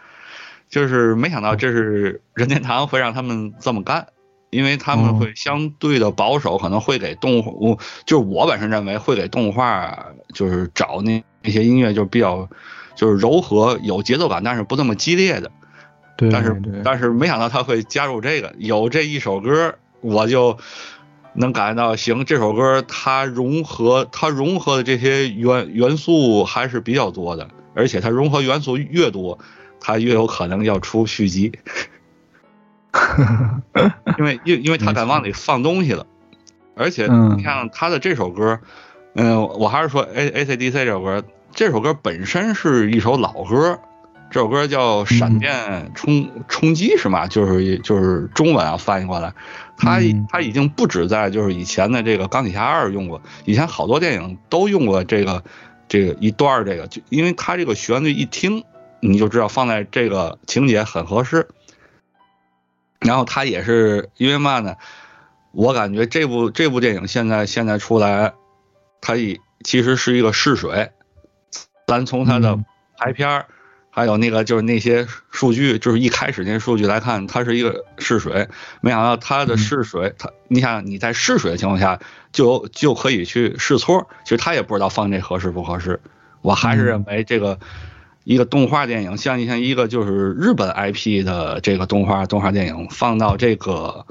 [0.67, 4.07] 就是没想到这是任天堂会让他们这么干，
[4.49, 12.47] 因为他们会相对的保守，可能会给动画，我就是我本身认为会给动画就是找那那些音乐就比较
[12.95, 15.51] 就是柔和有节奏感，但是不那么激烈的。
[16.17, 20.57] 对，但是但是没想到他会加入这个，有这一首歌，我就
[21.33, 29.37] 能感觉到，行，这首歌它融合它融合的这些元元素还是比较多的，而且它融合元素越多，
[29.79, 31.51] 它越有可能要出续集，
[34.17, 36.05] 因为因因为他敢往里放东西了，
[36.75, 37.37] 而且嗯。
[37.37, 38.59] 你看他的这首歌，
[39.15, 43.79] 嗯，我还是说 A A C D C 这首歌，这首歌本身是一首老歌，
[44.29, 47.27] 这首歌叫《闪电冲冲击》是吗？
[47.27, 49.33] 就是就是中文啊翻译过来，
[49.77, 50.27] 它嗯。
[50.29, 55.43] 它已经不止在就是以前的这个钢铁侠二用过，以前好多电影都用过这个
[55.87, 58.63] 这个一段这个，就因为它这个旋律一听
[58.99, 61.47] 你就知道放在这个情节很合适。
[62.99, 64.75] 然后他也是因为嘛呢？
[65.51, 68.33] 我感觉这部这部电影现在现在出来，
[69.01, 70.91] 它也其实是一个试水。
[71.87, 72.65] 咱从它的嗯
[72.97, 73.45] 排片儿，
[73.89, 78.49] 还有那个就是那些数据，就是一开始那些数据来看，它是一个试水。
[78.81, 81.99] 没想到它的试水，它你想你在试水的情况下，
[82.31, 84.07] 就就可以去试错。
[84.25, 85.99] 其实他也不知道放这合适不合适。
[86.41, 87.57] 我还是认为这个
[88.29, 94.05] 一个动画电影，像像一个就是日本 IP 的这个动画动画电影，放到这个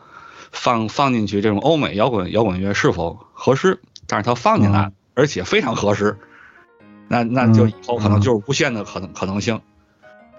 [0.50, 3.78] 放放进去这种欧美摇滚摇滚乐是否合适？
[4.06, 6.16] 但是它放进来嗯，而且非常合适。
[7.08, 9.60] 那那就嗯以后可能就是无限的可能可能性。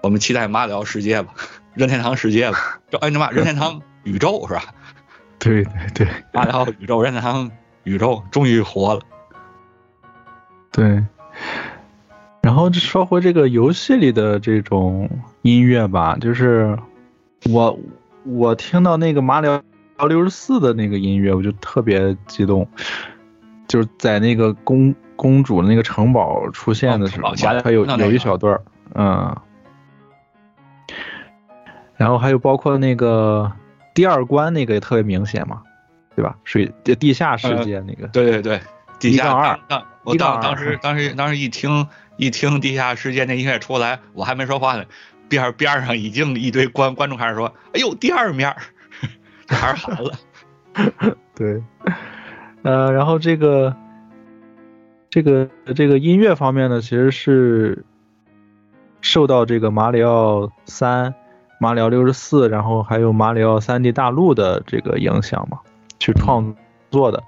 [0.02, 1.34] 我们期待马里奥世界吧，
[1.74, 4.64] 任天堂世界吧，就按照嘛任天堂宇宙是吧？
[5.38, 7.48] 对对对马里奥宇宙，任天堂
[7.84, 9.00] 宇宙终于活了。
[10.72, 11.04] 对。
[12.48, 15.06] 然后说回这个游戏里的这种
[15.42, 16.74] 音乐吧，就是
[17.50, 17.78] 我
[18.24, 19.48] 我听到那个马里
[19.98, 22.66] 奥六十四的那个音乐，我就特别激动，
[23.66, 28.62] 就是在那个公公主那个城堡出现的时候哦城堡前，它有有一小段儿，
[28.94, 29.36] 嗯。
[31.98, 33.52] 然后还有包括那个
[33.92, 35.60] 第二关那个也特别明显嘛，
[36.16, 36.34] 对吧？
[36.44, 38.60] 水地下世界那个，对对对，
[38.98, 39.54] 地下二
[40.06, 41.86] 一杠二当当时当时当时一听
[42.18, 44.84] 一听地下世界那音乐出来，我还没说话呢，
[45.28, 48.56] 边边上已经一堆观观众开始说：“哎呦，第二面儿，
[49.46, 50.12] 这还是喊了。
[51.34, 51.62] 对，
[52.62, 53.74] 呃，然后这个
[55.08, 57.84] 这个这个音乐方面呢，其实是
[59.00, 61.14] 受到这个马里奥三、
[61.60, 65.58] 马里奥六十四，然后还有马里奥三 D 大陆的这个影响嘛，
[66.00, 66.54] 去创
[66.90, 67.22] 作的。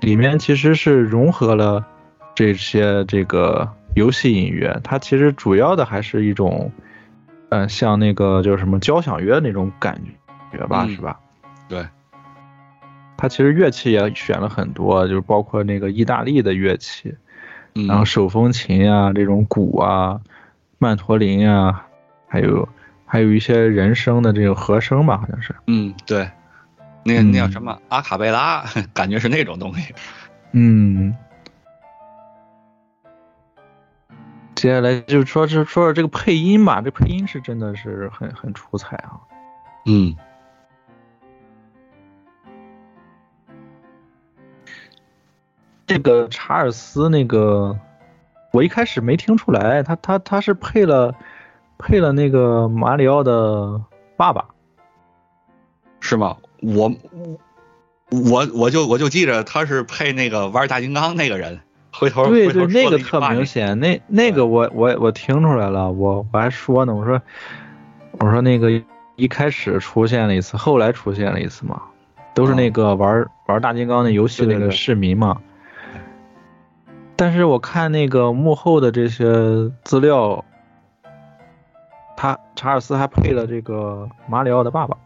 [0.00, 1.86] 里面其实是融合了
[2.34, 6.72] 这些这个游戏音乐，它其实主要的还是一种，
[7.50, 10.00] 嗯、像那个就是什么交响乐那种感
[10.52, 11.20] 觉吧，嗯是吧？
[11.68, 11.86] 对，
[13.16, 17.14] 它其实乐器也选了很多，就是包括那个意大利的乐器，
[17.74, 20.20] 嗯，然后手风琴啊，这种鼓啊，
[20.78, 21.86] 曼陀林啊，
[22.26, 22.68] 还有
[23.04, 25.54] 还有一些人声的这个和声吧，好像是。
[25.66, 26.28] 嗯，对，
[27.04, 29.94] 那嗯那叫什么阿卡贝拉， 感觉是那种东西。
[30.52, 31.14] 嗯，
[34.62, 39.18] 接下来就说是说说这个配音吧，这配音是真的是很很出彩啊。
[39.86, 40.14] 嗯
[45.84, 47.76] 这个查尔斯那个，
[48.52, 51.12] 我一开始没听出来，他他他是配了
[51.76, 53.82] 配了那个马里奥的
[54.16, 54.46] 爸爸。
[55.98, 56.36] 是吗？
[56.60, 56.94] 我
[58.10, 61.62] 我我就我就记着他是配那个玩大金刚那个人，
[61.92, 67.20] 回头对对，那个特明显，那那个我我我听出来了，我我还说呢，我说
[68.12, 68.70] 我说那个
[69.16, 71.82] 一开始出现了一次，后来出现了一次嘛，
[72.34, 75.38] 都是那个玩、玩大金刚那游戏那个对对对市民嘛。
[77.14, 79.24] 但是我看那个幕后的这些
[79.84, 80.44] 资料，
[82.16, 84.96] 他查尔斯还配了这个马里奥的爸爸。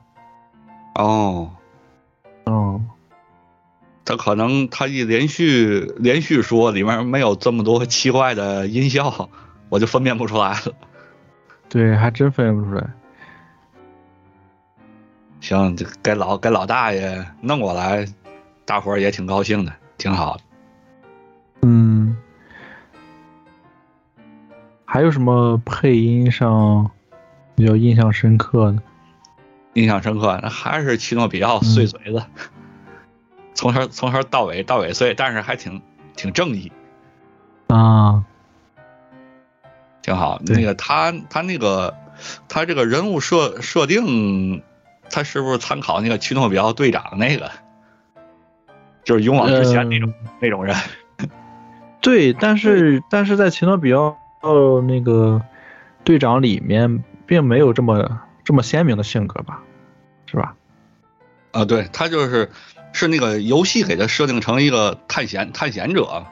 [0.95, 1.51] 哦，
[2.47, 2.89] 嗯，
[4.07, 9.29] 他可能他一连续连续说里面没有这么多奇怪的音效，
[9.69, 10.73] 我就分辨不出来了。
[11.69, 12.89] 对，还真分辨不出来。
[15.41, 18.07] 行，这给老给老大爷弄过来，
[18.65, 20.43] 大伙儿也挺高兴的，挺好的。
[21.63, 22.17] 嗯，
[24.85, 26.89] 还有什么配音上
[27.57, 28.83] 比较印象深刻的？
[29.75, 32.23] 印象深刻，那还是奇诺比奥碎嘴子，
[33.57, 35.83] 从头从头到尾到尾所以，但是还挺
[36.15, 36.71] 挺正义，
[37.69, 38.23] 啊，
[40.03, 40.41] 挺好。
[40.45, 41.95] 那个他他那个
[42.49, 44.63] 他这个人物设设定，
[45.11, 47.51] 他是不是参考那个奇诺比奥队长那个，
[49.05, 50.77] 就是勇往直前那种、那种人？
[52.03, 54.17] 对，但是但是在奇诺比奥
[54.87, 55.43] 那个
[56.05, 59.63] 队长里面，并没有这么这么鲜明的性格吧，
[60.27, 60.55] 是吧？
[61.53, 62.51] 啊，对他就是
[62.97, 66.27] 是那个游戏给他设定成一个探险探险者，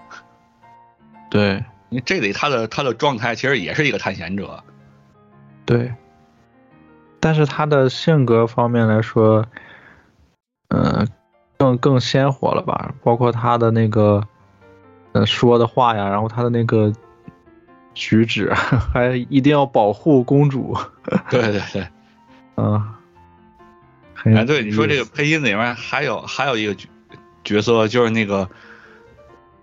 [1.31, 1.63] 对。
[1.91, 4.65] 因为这里他的他的状态其实也是一个探险者。
[5.65, 5.95] 对，
[7.21, 9.47] 但是他的性格方面来说，
[10.71, 11.07] 呃，
[11.57, 12.93] 更更鲜活了吧？
[13.05, 14.27] 包括他的那个，
[15.13, 16.93] 呃，说的话呀，然后他的那个
[17.95, 18.53] 举止，
[18.93, 20.77] 还一定要保护公主，
[21.31, 21.87] 对对对，
[22.57, 23.04] 嗯，很
[24.25, 26.89] 哎，对，你说这个配音里面还有还有一个角
[27.45, 28.49] 角色，就是那个，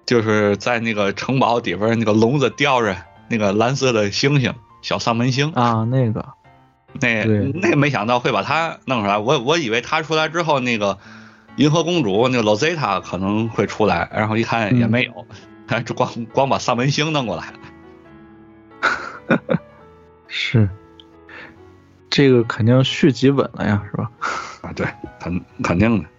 [0.05, 2.95] 就是在那个城堡底边那个笼子吊着
[3.29, 6.35] 那个蓝色的星星，小丧门星，啊，那个，
[7.01, 10.99] 那那没想到会把他弄出来，我我以为他出来之后，那个
[11.55, 15.25] 银河公主那个 Rosetta 可能会出来，然后一看也没有，
[15.83, 17.57] 就光光把丧门星弄过来了。
[20.27, 20.69] 是，
[22.11, 24.11] 这个肯定续集稳了呀，是吧？
[24.61, 24.85] 啊，对，
[25.19, 26.09] 肯肯定的，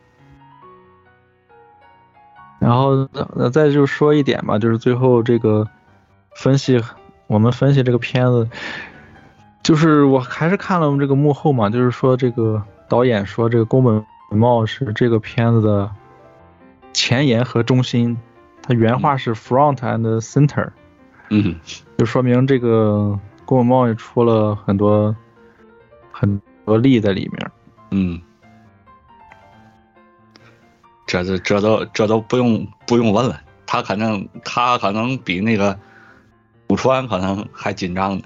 [2.58, 5.68] 然后呃再就说一点吧，就是最后这个
[6.34, 6.82] 分析，
[7.26, 8.48] 我们分析这个片子，
[9.62, 15.90] 就是我还是看了这个幕后嘛，就是说这个导演说这个宫本茂是这个片子的
[16.94, 18.18] 前沿和中心，
[18.62, 20.70] 他原话是 front and center，
[21.28, 21.54] 嗯，
[21.98, 25.14] 就说明这个宫本茂也出了很多
[26.22, 27.50] 很多力在里面。
[27.90, 28.20] 嗯，
[31.04, 35.76] 这这这都这都不用不用问了，他肯定他可能比那个
[36.68, 38.22] 武川可能还紧张呢。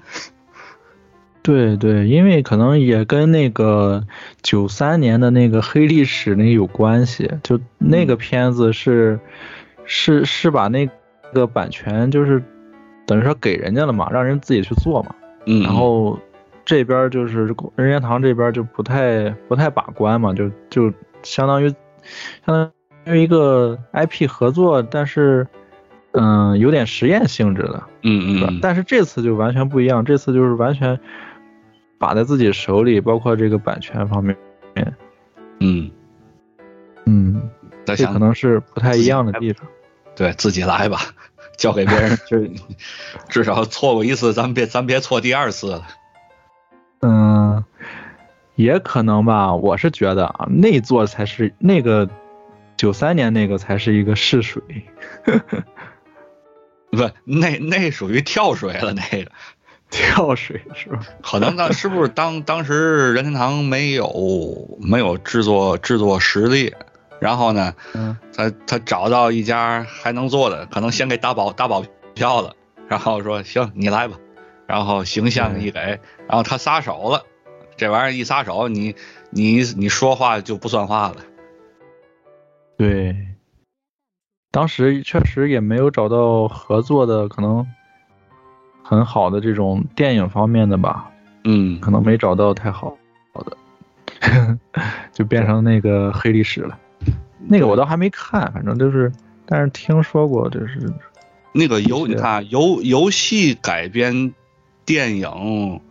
[1.41, 4.05] 对对，因为可能也跟那个
[4.43, 9.19] 九三年的那个黑历史那个有关系，就那个片子是、
[9.85, 10.87] 是是把那
[11.33, 12.43] 个版权就是
[13.07, 16.19] 等于说给人家了嘛，让人自己去做嘛，嗯，然后
[16.67, 17.45] 这边就是
[17.77, 21.69] 任天堂这边就不太不太把关嘛，就就相当于
[22.45, 22.69] 相
[23.05, 25.47] 当于一个 IP 合作，但是
[26.11, 30.99] 嗯有点实验性质的，嗯嗯嗯，但是这次就完全不一样，这次就是完全
[31.97, 34.35] 把在自己手里，包括这个版权方面，
[35.61, 35.89] 嗯，
[37.05, 37.49] 嗯，
[37.85, 39.65] 这可能是不太一样的地方。
[40.17, 40.99] 对自己来吧，
[41.57, 42.37] 交给别人， 就
[43.29, 45.87] 至少错过一次，咱别咱别错第二次了。
[48.57, 52.09] 嗯，也可能吧，我是觉得啊，那座才是那个
[52.75, 54.61] 九三年那个才是一个试水，
[56.91, 59.31] 不，那那属于跳水了，那个。
[59.89, 60.99] 跳水是吧？
[61.21, 66.75] 可能那是不是当 当时任天堂没有没有制作制作实力，
[67.21, 68.17] 然后呢，嗯。
[68.35, 72.53] 他他找到一家还能做的，可能先给打保打保票了，
[72.89, 74.17] 然后说行你来吧，
[74.67, 75.79] 然后形象一给，
[76.27, 77.23] 然后他撒手了，
[77.77, 78.95] 这玩意儿一撒手，你
[79.29, 81.17] 你你说话就不算话了。
[82.77, 83.15] 对，
[84.51, 87.65] 当时确实也没有找到合作的可能
[88.83, 91.11] 很好的这种电影方面的吧，
[91.43, 92.97] 嗯，可能没找到太好
[93.33, 93.57] 好的，
[95.13, 96.77] 就变成那个黑历史了。
[97.49, 99.11] 那个我倒还没看，反正就是，
[99.45, 100.91] 但是听说过，就是
[101.53, 104.33] 那个游你看啊游游戏改编
[104.85, 105.81] 电影，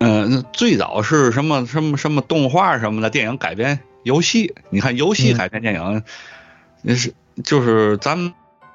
[0.00, 4.54] 嗯、最早是什么什么什么动画什么的电影改编游戏。
[4.70, 6.02] 你看游戏嗯改编电影，
[6.82, 7.12] 那是
[7.44, 8.32] 就是咱们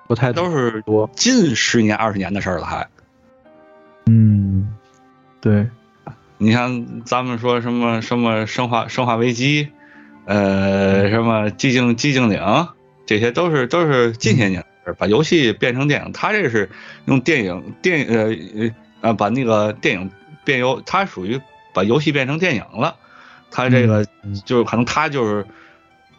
[0.07, 1.09] 不太都是多。
[1.15, 2.87] 近十年二十年的事儿了还。
[4.05, 4.75] 嗯，
[5.41, 5.67] 对，
[6.37, 9.69] 你像咱们说什么什么生化生化危机，
[10.25, 12.67] 呃，什么寂静寂静岭，
[13.07, 14.63] 这些都是都是近些年
[14.99, 16.11] 把游戏变成电影。
[16.11, 16.69] 他这是
[17.05, 20.11] 用电影电呃呃呃把那个电影
[20.45, 21.41] 变游，他属于
[21.73, 22.95] 把游戏变成电影了。
[23.51, 25.45] 他这个嗯就是可能他就是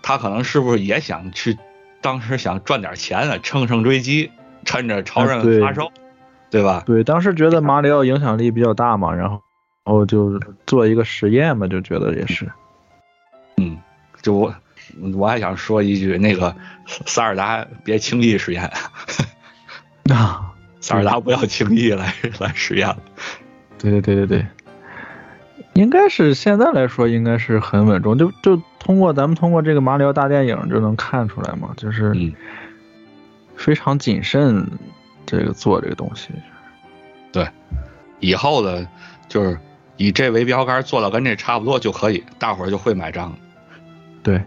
[0.02, 1.56] 他可能是不是也想去，
[2.00, 4.30] 当时想赚点钱啊，乘胜追击，
[4.64, 5.92] 趁着超人发售，
[6.50, 6.82] 对吧？
[6.86, 9.42] 对，当时觉得马里奥影响力比较大嘛，然后
[9.84, 12.50] 然后就做一个实验嘛，就觉得也是。
[13.58, 13.78] 嗯，
[14.22, 14.54] 就我
[15.14, 16.54] 我还想说一句，那个
[16.86, 18.70] 萨尔达别轻易实验，
[20.10, 22.98] 啊， 萨尔达不要轻易来来实验了。
[23.78, 24.46] 对对对对对，
[25.74, 32.32] 应该是现在来说应该是很稳重，就就通过咱们通过这个马里奥大电影就能看出来嘛，就是嗯
[33.56, 34.66] 非常谨慎
[35.24, 36.30] 这个做这个东西。
[37.32, 37.46] 对
[38.20, 38.86] 以后的，
[39.28, 39.58] 就是
[39.96, 43.36] 以这为标杆，做到跟这差不多就可以，大伙儿就会买账了。
[44.22, 44.42] 对。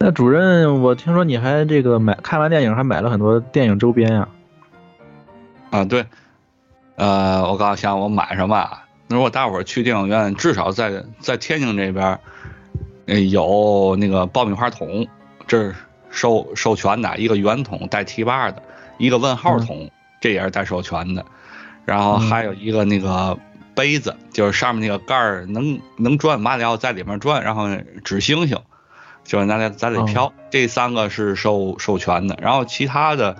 [0.00, 4.28] 那主任，我听说你还这个买看完电影还买了很多电影周边呀、
[5.70, 6.06] 啊，对，
[6.98, 8.68] 呃，我刚想我买什么
[9.06, 12.20] 如果大伙儿去电影院，至少在在天津这边儿，
[13.06, 15.06] 呃，有那个爆米花桶，
[15.46, 15.76] 这是
[16.10, 18.60] 授授权的，一个圆筒带提把的，
[18.98, 19.88] 一个问号桶，
[20.20, 21.24] 这也是带授权的，
[21.84, 23.38] 然后还有一个那个
[23.76, 27.68] 杯子，就是上面那个盖儿能能转，马里奥在里面转，然后
[28.02, 28.58] 指星星，
[29.22, 33.36] 就是咱得咱得飘，这三个是授授权的，然后其他的。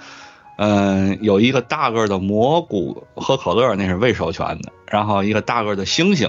[0.58, 4.72] 嗯，有一个大个的蘑菇喝可乐，那是未授权的。
[4.88, 6.28] 然后一个大个的星星，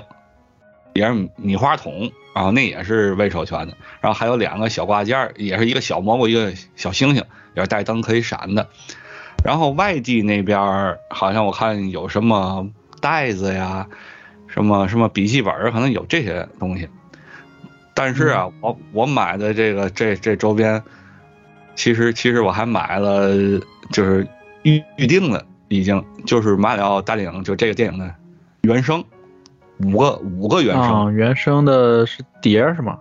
[0.94, 3.76] 也是米花筒，然后那也是未授权的。
[4.02, 7.24] 然后还有两个小挂件，也是一个小蘑菇，一个小星星，
[7.56, 8.68] 也是带灯可以闪的。
[9.44, 10.60] 然后外地那边
[11.10, 12.70] 好像我看有什么
[13.02, 13.88] 袋子呀，
[14.48, 16.88] 什么什么笔记本，可能有这些东西。
[17.96, 20.84] 但是啊，我我买的这个这这周边，
[21.76, 23.32] 其实其实我还买了，
[23.92, 24.28] 就是
[24.64, 28.14] 预预定了，已经就是马里奥大电影就这个电影的
[28.62, 29.04] 原声，
[29.80, 33.00] 五个五个原声，啊，原声的是碟儿是吗？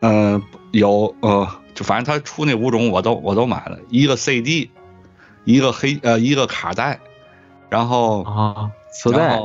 [0.00, 0.42] 嗯、
[0.72, 4.70] 有呃，就反正他出那五种我都我都买了，一个 CD，
[5.44, 6.98] 一个黑呃一个卡带，
[7.70, 9.40] 然后啊，磁带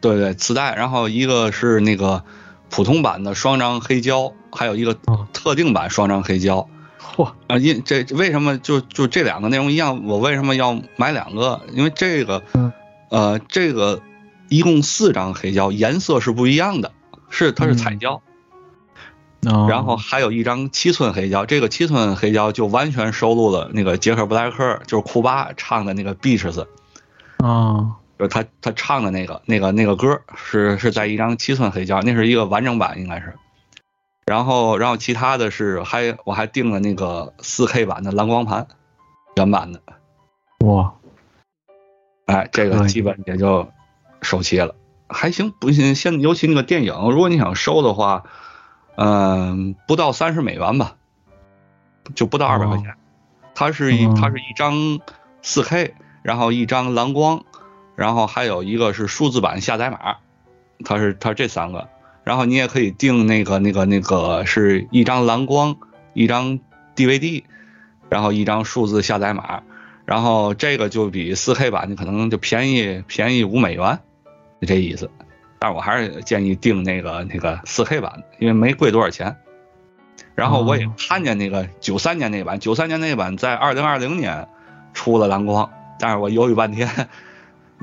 [0.00, 2.22] 对对磁带，然后一个是那个
[2.68, 6.68] 普通版的双张黑胶，还有一个哦特定版双张黑胶。
[7.16, 10.04] 嚯，啊，因这为什么就就这两个内容一样？
[10.04, 11.62] 我为什么要买两个？
[11.72, 12.70] 因为这个，嗯
[13.08, 14.02] 呃，这个
[14.50, 16.92] 一共四张黑胶，颜色是不一样的，
[17.30, 18.20] 是它是彩胶，
[19.46, 26.66] 哦然后还有一张七寸黑胶，这个七寸黑胶就完全收录了那个杰克布莱克，就是库巴唱的那个《Beaches》，
[27.46, 33.34] 啊就是他他唱的那个那个那个歌是是在一张七寸黑胶，那是一个完整版应该是。
[34.26, 38.66] 然后然后其他的是还我还订了那个四 K 版的蓝光盘，
[39.36, 39.80] 原版的，
[40.66, 40.94] 哇，
[42.26, 43.68] 哎，这个基本也就
[44.22, 44.74] 收齐了，
[45.08, 45.94] 还行，不行。
[45.94, 48.24] 现尤其那个电影，如果你想收的话，
[48.96, 50.96] 嗯、不到三十美元吧，
[52.16, 52.96] 就不到二百块钱。
[53.54, 54.98] 它是一哦它是一张
[55.40, 57.44] 四 K，然后一张蓝光，
[57.94, 60.16] 然后还有一个是数字版下载码，
[60.84, 61.88] 它是它这三个。
[62.26, 65.76] 然后你也可以订那个那个那个是一张蓝光，
[66.12, 66.58] 一张
[66.96, 67.44] DVD，
[68.08, 69.62] 然后一张数字下载码，
[70.04, 74.00] 然后这个就比四 K 版的可能就便宜便宜五美元，
[74.60, 75.08] 就这意思。
[75.60, 79.36] 但是我还是建议订那个那个四 K 版的，因为没贵多少钱。
[80.34, 84.48] 然后我也哦看见那个九三年那版，九三年那版在二零二零年
[84.94, 85.70] 出了蓝光，
[86.00, 86.90] 但是我犹豫半天，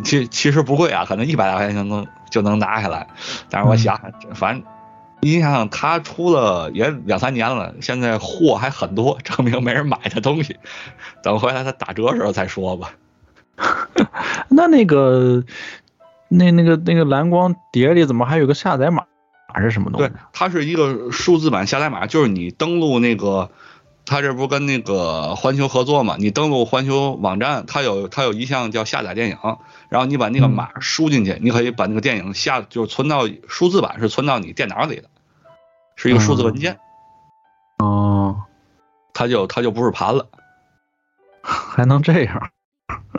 [0.03, 3.07] 其其实不贵啊，可能一百来块钱就能就能拿下来。
[3.49, 3.99] 但是我想，
[4.33, 4.63] 反正
[5.21, 10.57] 你想想，他出了也两三年了，现在货还很多，证明没人买的东西。
[11.21, 12.91] 等回来他打折的时候再说吧。
[14.49, 15.43] 那那个
[16.27, 19.03] 那那个那个蓝光碟里怎么还有个下载码？
[19.61, 23.51] 是什么东西对？，它是一个数字版下载码，就是你登录那个，
[24.05, 26.15] 它这不跟那个环球合作嘛？
[26.19, 29.37] 你登录环球网站，它有它有一项叫下载电影，
[29.89, 35.03] 然后你把那个码输进去，你可以把那个电影下就是存到数字版是存到你电脑里的，
[35.95, 36.79] 是一个数字文件，
[37.79, 38.43] 哦，
[39.13, 40.27] 它就它就不是盘了。
[41.41, 42.49] 还能这样？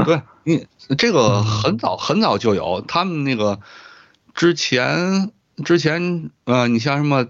[0.04, 0.66] 对你
[0.98, 3.60] 这个很早很早就有，他们那个
[4.34, 5.30] 之前
[5.64, 7.26] 之前呃，你像什么，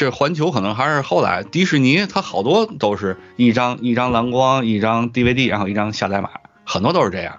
[0.00, 6.30] 这环球可能还是后来，迪士尼它好多都是一张一张蓝光，一张 DVD，然后一张下载码，
[6.64, 7.38] 很多都是这样。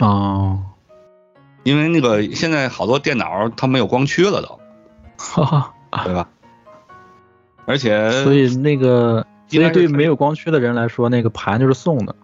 [0.00, 0.62] 哦，
[1.62, 4.60] 因为那个现在好多电脑它没有光驱了都，
[5.16, 5.74] 哈哈。
[6.04, 6.28] 对吧？
[7.64, 12.14] 而且所以那个，所以对没有光驱的人来说，那个盘就是送的。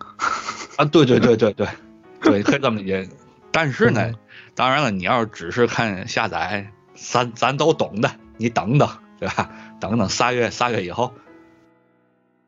[0.76, 1.66] 啊，对对对对对
[2.20, 3.08] 对，可以这么理解。
[3.50, 4.14] 但是呢嗯，
[4.54, 8.86] 当然了，你要是只是看下载，咱咱都懂的，你等等，
[9.18, 9.50] 对吧？
[9.80, 11.12] 等等仨月仨月以后，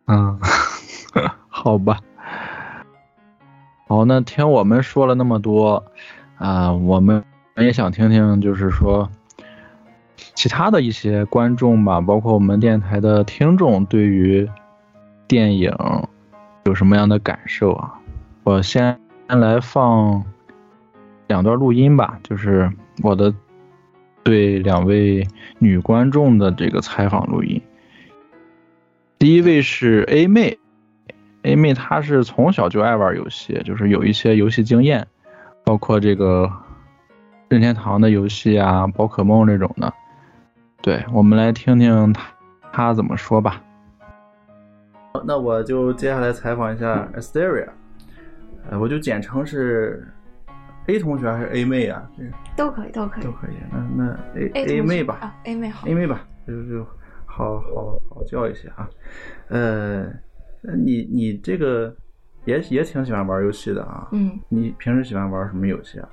[0.07, 0.39] 嗯，
[1.49, 2.01] 好吧。
[3.87, 5.83] 好，那听我们说了那么多，
[6.37, 7.25] 啊、我们
[7.57, 9.09] 也想听听，就是说
[10.35, 14.49] 其他的一些观众吧，包括我们电台的听众，对于
[15.27, 15.75] 电影
[16.65, 17.95] 有什么样的感受啊？
[18.45, 20.23] 我先来放
[21.27, 22.71] 两段录音吧，就是
[23.03, 23.33] 我的
[24.29, 25.27] 对两位
[25.59, 27.59] 女观众的这个采访录音。
[29.19, 30.59] 第一位是 A 妹
[31.45, 35.07] ，A 妹她是从小就爱玩游戏，就是有一些游戏经验，
[35.65, 36.53] 包括这个
[37.49, 39.91] 任天堂的游戏啊、宝可梦这种的。
[40.83, 42.23] 对，我们来听听她
[42.71, 43.63] 她怎么说吧。
[45.25, 47.69] 那我就接下来采访一下 Asteria，
[48.69, 50.07] 呃，我就简称是
[50.89, 52.09] A 同学还是 A 妹啊？
[52.17, 53.33] 这个都可以，都可以都。
[53.33, 53.55] 可以。
[53.71, 53.79] 那
[54.35, 55.95] 那 A A 妹吧啊，A 妹好，A。
[55.95, 56.85] 妹吧，就就
[57.27, 58.89] 好好好叫一些啊。
[59.49, 60.05] 呃，
[60.63, 61.95] 那你你这个
[62.47, 64.09] 也也挺喜欢玩游戏的啊。
[64.13, 66.09] 嗯，你平时喜欢玩什么游戏啊？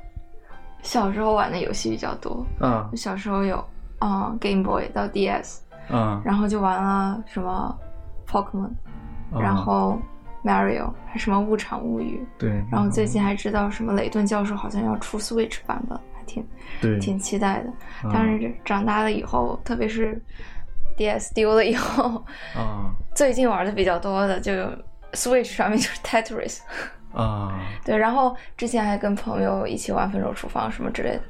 [0.82, 3.64] 小时候玩的游戏比较多，啊小时候有
[4.02, 5.60] 嗯 Game Boy 到 DS，
[5.90, 7.76] 啊，然后就玩了什么
[8.28, 8.70] Pokemon，
[9.32, 9.98] 啊然后
[10.46, 16.46] Mario，还什么物产物语，对，然后最近还知道什么雷顿教授好像要出 Switch 版本，还挺
[16.80, 17.70] 对挺期待的。
[18.08, 20.22] 啊但是长大了以后，特别是
[20.98, 22.24] DS 丢了以后，
[22.56, 24.52] 啊最近玩的比较多的就
[25.14, 26.60] Switch 上面就是 Tetris。
[27.16, 31.22] 啊对，然后之前还跟朋友一起玩《分手厨房》什么之类的，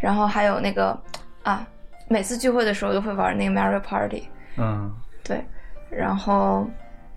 [0.00, 0.98] 然后还有那个
[1.42, 1.66] 啊，
[2.08, 4.90] 每次聚会的时候都会玩那个 Mario Party，嗯
[5.22, 5.44] 对，
[5.90, 6.66] 然后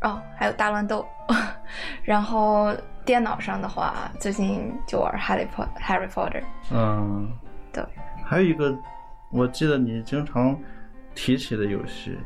[0.01, 1.05] 哦还有大乱斗，
[2.03, 2.73] 然后
[3.05, 7.31] 电脑上的话，最近就玩 Harry Potter Harry Potter，嗯，
[7.73, 7.83] 对，
[8.25, 8.77] 还有一个，
[9.31, 10.57] 我记得你经常
[11.15, 12.17] 提起的游戏，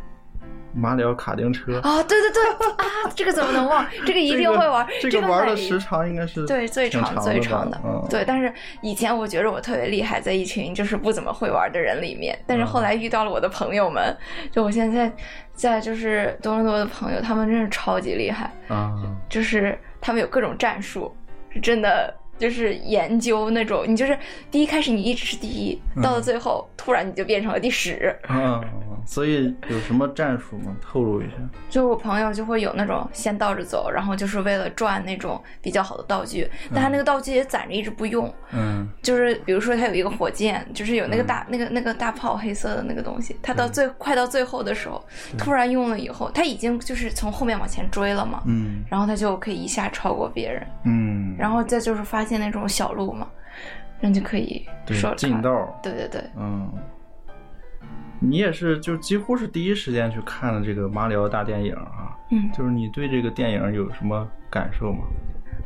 [0.73, 1.79] 马里奥卡丁车。
[1.81, 2.43] 啊、对对对
[2.77, 3.85] 啊，这个怎么能忘？
[4.05, 8.23] 这个一定会玩，这这个玩的时长应该是对，最长长最长的，嗯，对。
[8.25, 12.37] 但是以前我觉得我特别厉害，在一群就是不怎么会玩的人里面。
[12.47, 14.15] 但是后嗯来遇到了我的朋友们，
[14.51, 15.11] 就我现在
[15.53, 18.93] 在就是多伦多的朋友，他们真是超级厉害，啊
[19.29, 21.15] 就是他们有各种战术，
[21.49, 22.13] 是真的。
[22.35, 24.17] 就是研究那种，你就是
[24.49, 28.59] 第一开始你一直是第一，到了嗯最后突然你就变成了第十，啊，
[29.05, 30.75] 所以有什么战术吗？
[30.81, 31.35] 透露一下。
[31.69, 38.87] 就我朋友就会有那种先倒着走，然后就是为了赚那种比较好的道具，但他那个道具也攒着一直不用，嗯。
[39.01, 45.03] 就是比如说他有一个火箭，就是有那个大、那个那个大炮黑色的那个东西，他到最、快到最后的时候，
[45.37, 48.83] 突然用了以后，他已经就是从后面往前追了嘛，嗯。
[48.89, 53.27] 然后他就可以一下超过别人，嗯，然后再就是发现那种小路嘛，
[53.99, 56.71] 那就可以说近道，对对对，嗯。
[58.23, 62.49] 你也是，就几乎是第一时间去看了这个马里奥大电影啊，嗯。
[62.51, 64.99] 就是你对这个电影有什么感受吗？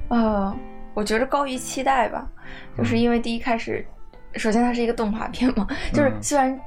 [0.10, 0.56] 呃，
[0.94, 2.28] 我觉得高于期待吧，
[2.78, 3.86] 就是因为第一开始，
[4.34, 6.24] 首先它是一个动画片嘛，就是嗯。
[6.24, 6.60] 虽然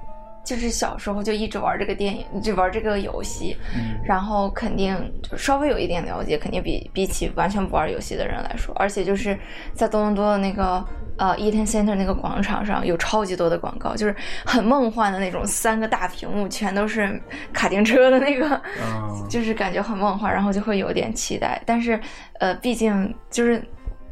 [0.44, 4.00] 就是小时候就一直玩这个电影，就玩这个游戏，嗯。
[4.04, 9.38] 然后肯定就稍微有一点了解，肯定比比起完全不玩游戏的人来说，而且就是
[9.74, 10.84] 在多伦多的那个
[11.16, 17.20] 呃 Eaton Center 那个广场上有超级多的广告，就是很梦幻的那种，三个大屏幕全都是
[17.52, 18.48] 卡丁车的那个，
[18.82, 22.00] 啊就是感觉很梦幻，然后就会有点期待，但是
[22.38, 23.62] 呃，毕竟就是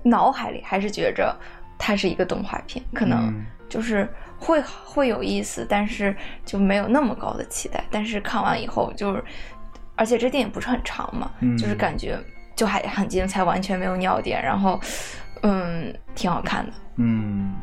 [0.03, 1.35] 脑海里还是觉着
[1.79, 3.47] 它是一个动画片，可能嗯。
[3.69, 4.09] 就是
[4.39, 6.15] 会会有意思，但是
[6.45, 7.85] 就没有那么高的期待。
[7.91, 9.25] 但是看完以后就是，
[9.97, 12.19] 而且这电影不是很长嘛，嗯就是感觉
[12.57, 14.81] 就还很精彩，完全没有尿点，然后
[15.43, 16.73] 嗯，挺好看的。
[16.97, 17.55] 嗯，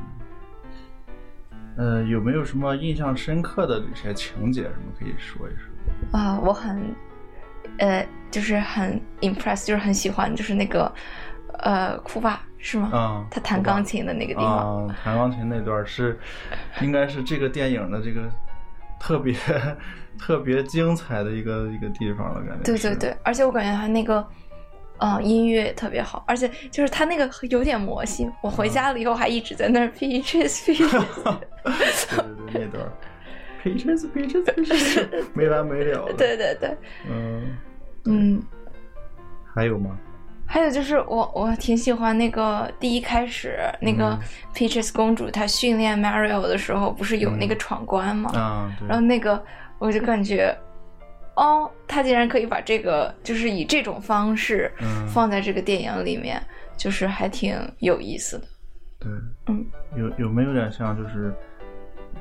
[1.78, 6.18] 呃，有没有什么印象深刻的这些情节，什么可以说一说？
[6.18, 6.96] 啊，我很，
[7.80, 10.92] 呃，就是很 impress，就是很喜欢，就是那个，
[11.60, 12.89] 呃，库巴是吗？
[12.91, 14.88] 啊他弹钢琴的那个地方。
[14.88, 16.20] 啊，弹钢琴那段是，
[16.82, 18.28] 应该是这个电影的这个
[18.99, 19.36] 特别
[20.18, 22.63] 特别精彩的一个一个地方了，感觉。
[22.63, 24.28] 对对，对，而且我感觉他那个，
[24.97, 28.32] 呃，音乐也特别好，而且就是他那个有点魔性。
[28.41, 31.24] 我回家了以后还一直在那儿 peaches peaches。
[32.09, 32.91] 对对对，那段
[33.63, 36.11] peaches peaches peaches 没完没了。
[36.18, 36.76] 对对对，
[37.07, 37.55] 嗯，
[38.05, 38.43] 嗯。
[39.53, 39.95] 还有吗？
[40.48, 44.20] 还有就是我我挺喜欢那个第一开始那个嗯
[44.54, 48.32] Peaches 公主她训练 Mario 的时候，不是有那个闯关吗？
[48.34, 48.88] 啊，对。
[48.88, 49.43] 然后那个
[49.80, 50.56] 我就感觉，
[51.36, 56.41] 哦，他竟然可以把这个就是以这种方式嗯放在这个电影里面，
[56.78, 58.48] 就是还挺有意思的。
[59.00, 59.12] 对，
[59.48, 59.66] 嗯，
[59.98, 61.34] 有有没有点像，就是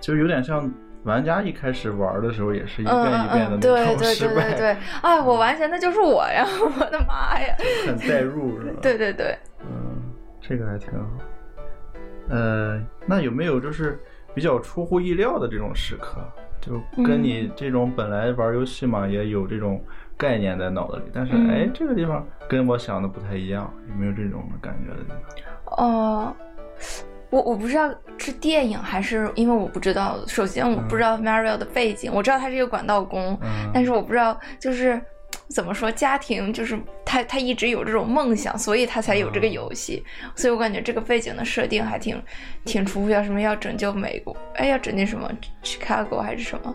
[0.01, 0.68] 就有点像
[1.05, 6.47] 玩家一开始玩的时候也是一遍嗯一遍的那种 对失败，对对对，哎，我完全那就是我呀！
[6.61, 7.55] 我的妈呀！
[7.87, 8.79] 很代入是吧？
[8.83, 10.03] 对对对，嗯，
[10.41, 11.07] 这个还挺好。
[12.31, 14.01] 呃，那有没有就是
[14.35, 16.21] 比较出乎意料的这种时刻？
[16.61, 19.85] 就跟你这种本来玩游戏嘛，也有这种
[20.17, 25.11] 概念在脑子里，但是嗯哎，这个地方跟我想的不太一样，有没有这种感觉的地
[25.67, 25.77] 方？
[25.77, 26.35] 哦、
[27.35, 35.01] 我我不知道是电影还是因为我不知道，首先我不知道 Mario 的背景，我知道他是一个管道工，嗯，但是我不知道就是
[35.49, 40.05] 怎么说家庭就是他他一直有这种梦想，所以他才有这个游戏，
[40.37, 42.22] 所以我感觉这个背景的设定还挺
[42.64, 45.28] 挺出乎意料，什么要拯救美国，哎要拯救什么
[45.64, 46.72] Chicago 还是什么，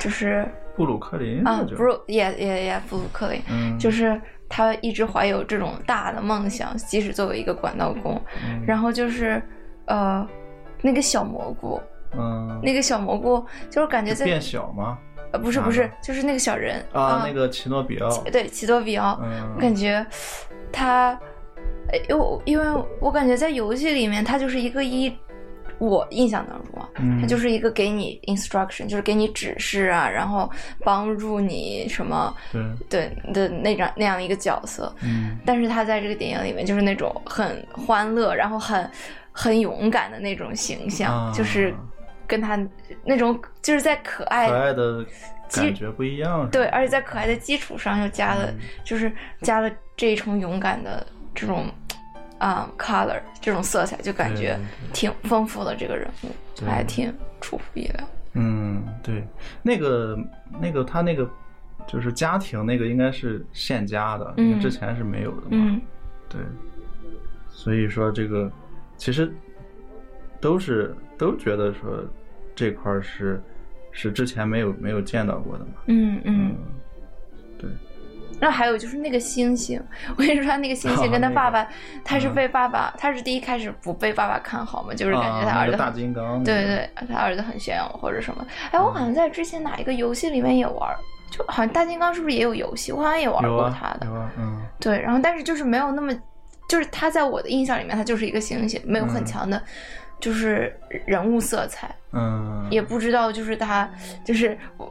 [0.00, 0.44] 就是
[0.76, 8.64] 布鲁克林啊那就不是也也也布鲁克林，嗯，就是他一直怀有这种大的梦想，即使作为一个管道工，嗯。
[8.66, 9.40] 然后就是
[9.86, 10.26] 呃
[10.80, 11.80] 那个小蘑菇，
[12.16, 14.98] 嗯，那个小蘑菇就是感觉在变小吗？
[15.32, 20.04] 呃不是不是就是那个小人啊，那个奇诺比奥，对奇诺比奥，嗯我感觉
[20.70, 21.18] 他，
[21.88, 25.12] 呃因为因为我感觉在游戏里面他就是一个一。
[25.78, 30.48] 我印象当中啊，嗯他就是一个给你 instruction，就是给你指示啊，然后
[30.84, 34.94] 帮助你什么对，对的那张那样一个角色。
[35.02, 38.88] 嗯但是他在这个电影里面就是那种很欢乐，然后很
[39.32, 41.32] 很勇敢的那种形象，啊。
[41.34, 41.74] 就是
[42.26, 42.58] 跟他
[43.04, 45.04] 那种就是在可爱可爱的
[45.50, 48.58] 感觉不一样，对，而且在可爱的基础上又加了，嗯。
[48.84, 51.66] 就是加了这一重勇敢的这种
[52.38, 54.58] 啊、color 这种色彩，就感觉
[54.92, 56.30] 挺丰富的这个人物，
[56.64, 58.08] 还挺出乎意料。
[58.34, 59.22] 嗯，对，
[59.62, 60.18] 那个
[60.58, 61.28] 那个他那个
[61.86, 64.60] 就是家庭那个应该是现加的，因为嗯。
[64.60, 65.48] 之前是没有的嘛。
[65.50, 65.80] 嗯。
[66.28, 66.40] 对，
[67.50, 68.50] 所以说这个
[69.02, 69.34] 其实
[70.40, 72.04] 都是都觉得说
[72.54, 73.42] 这块儿是
[73.90, 75.72] 是之前没有没有见到过的嘛。
[75.86, 76.54] 嗯嗯。
[77.58, 77.68] 对，
[78.38, 79.82] 然后还有就是那个星星，
[80.16, 81.68] 我跟你说，他那个星星 跟他那个爸爸，
[82.04, 88.46] 他是嗯被爸爸，他是第一开始不被爸爸看好嘛，就是感觉他儿子大金刚，对对，他儿子很炫耀或者什么。
[88.70, 90.96] 哎，我好像在之前哪一个游戏里面也玩儿，
[91.28, 92.92] 就好像大金刚是不是也有游戏？
[92.92, 94.06] 我好像也玩过他的。
[94.38, 96.12] 嗯对，然后但是就是没有那么，
[96.72, 99.62] 就是他在我的印象里面，他就是一个星星，没有很嗯强的，
[100.18, 103.86] 就是人物色彩，嗯，也不知道就是他
[104.24, 104.90] 就是我。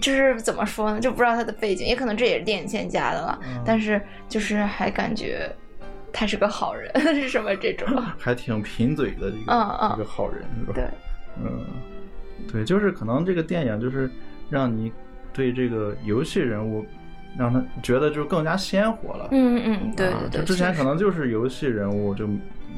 [0.00, 5.52] 就是怎么说呢，就不知道他的背景，也可能这也是电影线加的了，嗯但是就是还感觉
[6.12, 6.88] 他是个好人，
[7.20, 7.88] 是什么这种？
[8.16, 10.72] 还挺贫嘴的一个嗯嗯一个好人是吧？
[10.72, 10.84] 对，
[11.42, 11.66] 嗯，
[12.52, 14.08] 对，就是可能这个电影就是
[14.48, 14.92] 让你
[15.32, 16.86] 对这个游戏人物，
[17.36, 19.28] 让他觉得就更加鲜活了。
[19.32, 22.28] 嗯嗯，对啊对对，就之前可能就是游戏人物，就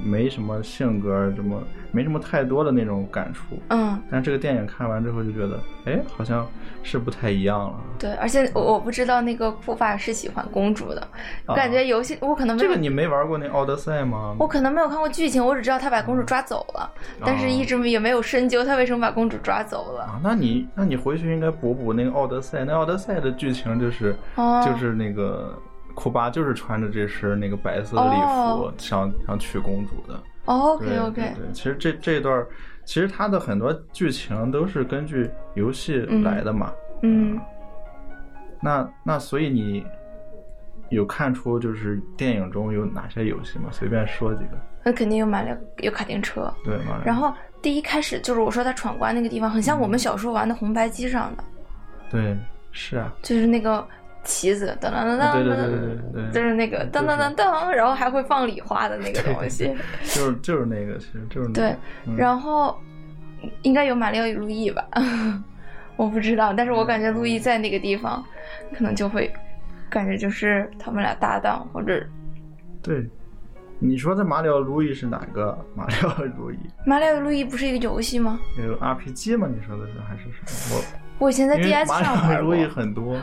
[0.05, 3.59] 没什么性格，什么没什么太多的那种感触。
[3.69, 6.47] 嗯，但这个电影看完之后就觉得，哎，好像
[6.83, 7.75] 是不太一样了。
[7.99, 11.07] 对，而且我我不知道那个库爸是喜欢公主的，
[11.47, 14.35] 我感觉游戏我可能这个你没玩过那《奥德赛》吗？
[14.39, 16.91] 我可能没有看过剧情，我只知道他把公主抓走了，
[17.25, 20.05] 但是一直也没有深究他为什么把公主抓走了。
[20.05, 25.59] 啊，那你那你回去应该补补那个《奥德赛》，那《奥德赛》的剧情就是、哦就是那个
[25.95, 30.23] 库巴就是穿着这身那个白色的礼服，哦想想娶公主的。
[30.47, 32.45] OK 对 OK，对，其实这这段
[32.85, 36.73] 其实它的很多剧情都是根据游戏来的嘛。
[37.03, 37.39] 嗯，
[38.61, 39.85] 那那所以你
[40.89, 43.69] 有看出就是电影中有哪些游戏吗？
[43.71, 44.59] 随便说几个。
[44.83, 45.51] 那肯定有马里
[45.83, 47.01] 有卡丁车，对吗？
[47.05, 51.45] 然后第一开始就是我说他闯关那个地方，很像我们小时候玩的红白机上的，
[52.11, 52.37] 对，
[52.73, 53.87] 是啊，就是那个
[54.25, 55.79] 旗子噔噔噔噔，对对对对
[56.13, 59.75] 对对就是那个噔噔噔噔，然后还会放礼花的那个东西。
[60.05, 61.61] 就是就是那个，其实就是那个。
[61.61, 62.79] 对，嗯然后
[63.63, 64.85] 应该有马里奥与路易吧？
[65.97, 68.25] 我不知道，但是我感觉路易在那个地方，
[68.77, 69.31] 可能就会
[69.89, 72.03] 感觉就是他们俩搭档，或者
[72.83, 73.07] 对，
[73.79, 76.59] 你说的马里奥路易是哪个马里奥路易？
[76.87, 78.39] 马里奥与路易不是一个游戏吗？
[78.59, 79.49] 有 RPG 吗？
[79.55, 80.81] 你说的是还是什么？
[81.21, 82.57] 我以前在 DS 上玩过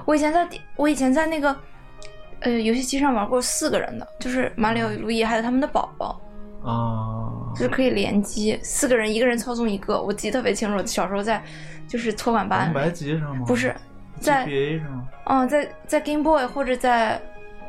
[0.06, 1.54] 我以前在 D- 我以前在那个
[2.42, 6.22] 呃游戏机上玩过四个人的，就是马里奥与路易，还有他们的宝宝。
[6.64, 10.86] 啊，就是可以联机，四个人一个人操纵一个，我记得特别清楚。
[10.86, 11.42] 小时候在
[11.88, 13.46] 就是托管班红，白机上吗？
[13.48, 13.74] 不是
[14.20, 17.22] 在 GBA 上嗯，在在 Game Boy 或者在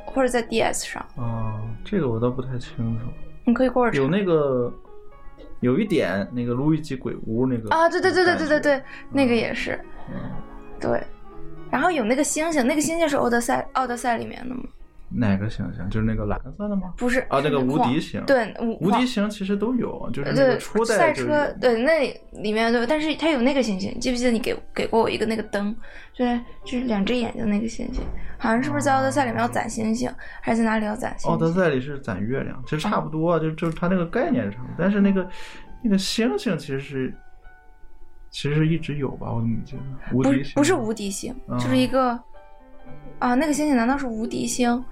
[0.05, 3.07] 或者在 DS 上，啊，这个我倒不太清楚。
[3.45, 4.73] 你可以给我查有那个
[5.61, 9.87] 有一点那个路易吉鬼屋那个啊，对对对对对对对感，那个也是，嗯
[10.81, 11.03] 对。
[11.71, 14.63] 然后有那个星星，那个星星是奥德赛奥德赛里面的吗？
[15.11, 15.89] 哪个星星？
[15.89, 16.93] 就是那个蓝色的吗？
[16.97, 22.11] 不是啊，那个无敌星，，对无无敌星其实都有，就是那对个初代赛车对那
[22.43, 25.75] 里面对，但是它有那个星星，记不记得你给给过我一个那个灯，
[26.13, 28.03] 就是就是两只眼睛那个星星，
[28.39, 30.11] 好像是不是在奥德赛里面要攒星星，
[30.43, 31.51] 还是在哪里要攒星奥德？
[31.53, 35.27] 赛里是攒月亮，其实差不多，就就是它那个概念是差不多，但是那个
[35.83, 37.15] 那个星星其实是
[38.31, 42.11] 其实一直有吧，我怎么记得无敌星是不是无敌星，啊就是一个
[43.19, 44.85] 啊，那个星星难道是无敌星？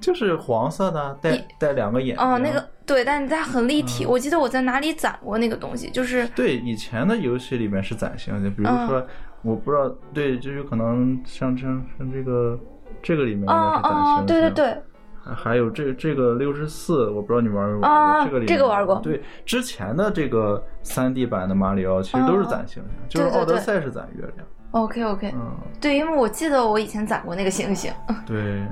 [0.00, 2.26] 就是黄色的，带带两个眼睛。
[2.26, 4.04] 哦，那个对，但是它很立嗯体。
[4.04, 9.06] 我记得我在哪里攒过那个东西，就是对以前的游戏里面是攒星星，比如嗯说
[9.42, 12.58] 我不知道，对，就有可能像像像这个
[13.00, 14.82] 这个里面应该哦是攒星哦星，，对对对，
[15.24, 24.46] 还还有这这个六十四，我不知道你玩没玩过，啊这个里面这个玩过对，之前的这个三 D 版的马里奥其实都是攒星星，就是奥德赛是攒月亮。
[24.72, 27.92] OK OK，嗯，对，因为我记得我以前攒过那个星星。
[28.26, 28.62] 对。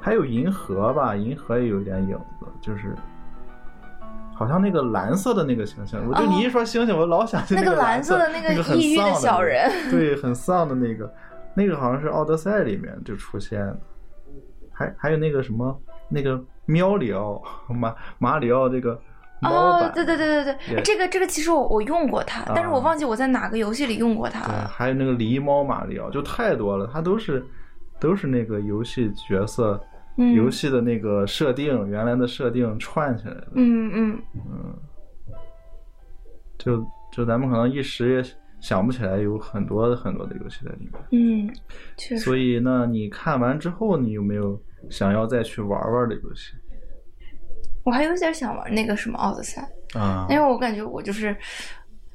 [0.00, 2.94] 还有银河吧，银河也有一点影子，就是
[4.32, 11.12] 好像那个蓝色的那个星星，我就哦你一说星星，我老想起那个蓝蓝色的那个很抑郁的小人对，很丧的那个，
[11.52, 13.78] 那个好像是奥德赛里面就出现的，
[14.78, 15.76] 还还有那个什么
[16.08, 19.00] 那个喵里奥马马里奥这个，，
[19.42, 24.68] 哦对对对对对，这个这个其实我我用过它，但是我啊忘记我在哪个游戏里用过它对，了。
[24.68, 27.44] 还有那个狸猫马里奥，就太多了，它都是
[27.98, 29.82] 都是那个游戏角色。
[30.20, 34.76] 嗯游戏的那个设定，原来的设定串起来的，嗯嗯嗯，
[36.58, 40.92] 就就咱们可能一时也想不起来，有很多很多的游戏在里面。
[41.12, 41.54] 嗯，
[41.96, 42.24] 确实。
[42.24, 44.60] 所以那，你看完之后，你有没有
[44.90, 46.52] 想要再去玩玩的游戏
[47.84, 50.26] 我还有点想玩那个什么奥德赛，啊？
[50.28, 51.34] 因为我感觉我就是，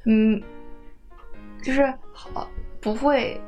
[0.04, 0.40] 嗯，
[1.62, 2.48] 就是好
[2.80, 3.40] 不会，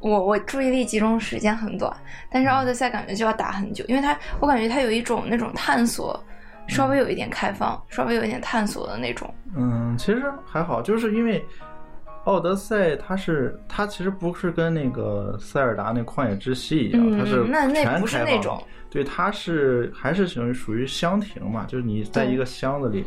[0.00, 1.94] 我我注意力集中时间很短，
[2.30, 6.20] 但是奥德赛感觉就要打很久，因为它我感觉它有一种那种探索，
[6.66, 9.32] 稍微有一点开放，稍微有一点探索的那种。
[9.56, 11.44] 嗯，其实还好，就是因为
[12.30, 23.04] 奥德赛它是它其实不是跟那个塞尔达那旷野之息一样，嗯它是那那不是全开放的那种对，它是还是属于属于箱庭嘛，就是你在一个箱子里，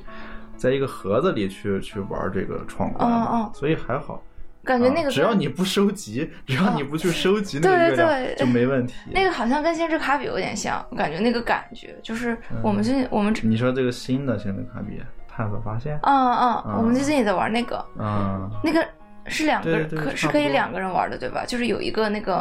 [0.57, 4.21] 在一个盒子里去去玩这个闯关所以还好。
[4.65, 8.93] 感觉那个啊只要你不收集，只要你不去收集那对对个月亮，对就没问题。
[9.11, 18.87] 那个好像跟星之卡比有点像，感觉那个感觉就是我们最近我们你说这个新的星之卡比探索发现，嗯嗯，嗯我们最近也在玩那个，嗯那个
[19.27, 21.45] 是两个人，可是可以两个人玩的，对吧？
[21.45, 22.37] 就是有一个那个，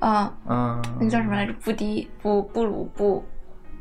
[0.00, 1.52] 啊、嗯，那个叫什么来着？
[1.62, 3.24] 布迪布布鲁布，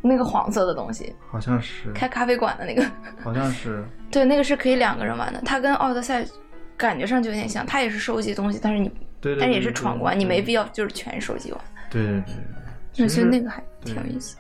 [0.02, 2.84] 那个黄色的东西，好像是，开咖啡馆的那个，
[3.24, 5.42] 好像是， 对，那个是可以两个人玩的。
[5.46, 6.26] 它跟奥德赛
[6.78, 8.92] 感觉上就有点像，它也是收集东西，但是你，
[9.22, 11.62] 但是也是闯关，你没必要就是全收集完。
[11.90, 12.36] 对对对对对，
[12.94, 14.38] 其实所以那个还挺有意思。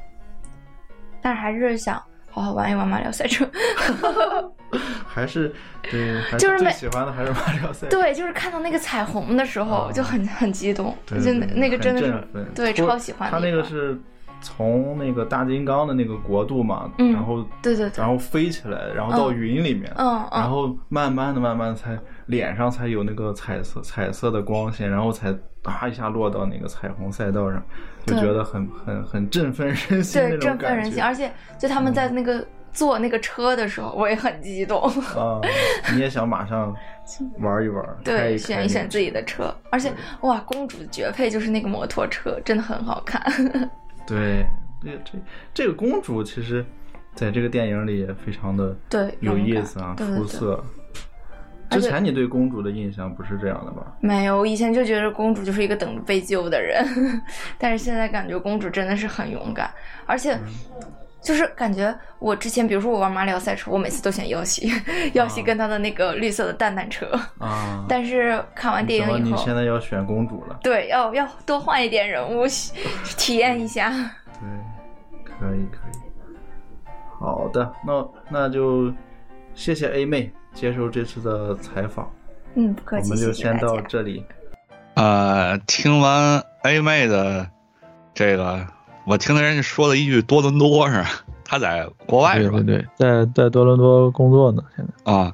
[1.22, 1.96] 但是还是想
[2.30, 3.50] 好好玩一玩马里奥赛车。
[5.16, 5.54] 还是
[5.90, 7.88] 对，还就是每最喜欢的还是马里奥赛。
[7.88, 13.98] 对，就是看到那个彩虹的时候啊就很很激动，就那个真的是对超喜欢他那个是
[14.42, 27.64] 从那个大金刚的那个国度嘛，嗯然后对对对然后飞起来，然后到嗯云里面，嗯嗯然后慢慢的、慢慢地才脸上才有那个彩色彩色的光线，然后才啪一下落到那个彩虹赛道上，
[28.06, 32.46] 就觉得很很很振奋人心那对，振奋人心，而且就他们在那个
[32.76, 34.80] 坐那个车的时候，我也很激动。
[35.18, 35.42] 啊！
[35.94, 36.76] 你也想马上
[37.40, 43.22] 玩一玩，开对，一选一选自己的车，而且哇，公主的绝配就是那个摩托车，真的很好看。
[44.06, 44.46] 对，
[44.84, 45.12] 这这
[45.54, 46.64] 这个公主其实
[47.16, 50.64] 在这个电影里也非常的对，有意思啊，出色。
[51.72, 53.98] 之前你对公主的印象不是这样的吧？
[54.00, 56.86] 没有，我以前就觉得公主就是一个等着被救的人，
[57.58, 59.70] 但是现在感觉公主真的是很勇敢，
[60.06, 60.42] 而且嗯
[61.26, 64.72] 就是感觉我之前，比如说我玩马里奥赛车，我每次都选耀西，
[65.14, 67.08] 耀西跟他的那个绿色的蛋蛋车。
[67.40, 70.60] 啊，但是看完电影以后你现，在要选公主了？
[70.62, 72.46] 对，要要多换一点人物，
[73.18, 73.90] 体验一下。
[74.40, 74.48] 对，
[75.26, 75.98] 可以可以。
[77.20, 78.94] 好的，那那就
[79.56, 82.08] 谢谢 A 妹接受这次的采访，
[82.54, 83.58] 嗯，不客气，我们就先。
[83.58, 84.24] 到这里。
[84.94, 87.50] 呃，听完 A 妹的
[88.14, 88.66] 这个，
[89.06, 91.04] 我听到人家说了一句多伦多是？
[91.48, 92.58] 他在国外是吧？
[92.58, 95.12] 对对对，在在多伦多工作呢，现在。
[95.12, 95.34] 啊，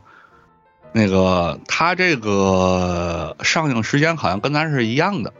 [0.92, 5.34] 那个他这个上映时间好像跟咱是一样的。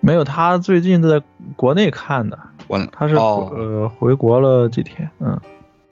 [0.00, 1.20] 没有，他最近在
[1.54, 5.38] 国内看的，我他是、哦呃回国了几天，嗯，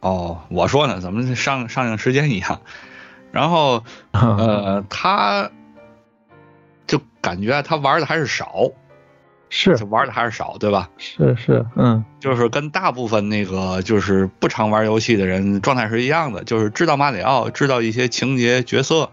[0.00, 2.60] 哦，我说呢，怎么上上映时间一样？
[3.30, 5.50] 然后 呃，他
[6.86, 8.70] 就感觉他玩的还是少，
[9.48, 9.76] 是。
[9.84, 10.88] 玩的还是少，对吧？
[10.98, 19.10] 是是，嗯，就是跟大部分那个就是不常玩游戏的人状态是一样的，就是知道马里奥，知道一些情节角色，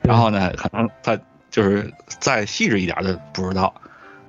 [0.00, 1.18] 然后呢，可能他
[1.50, 3.74] 就是再细致一点的不知道，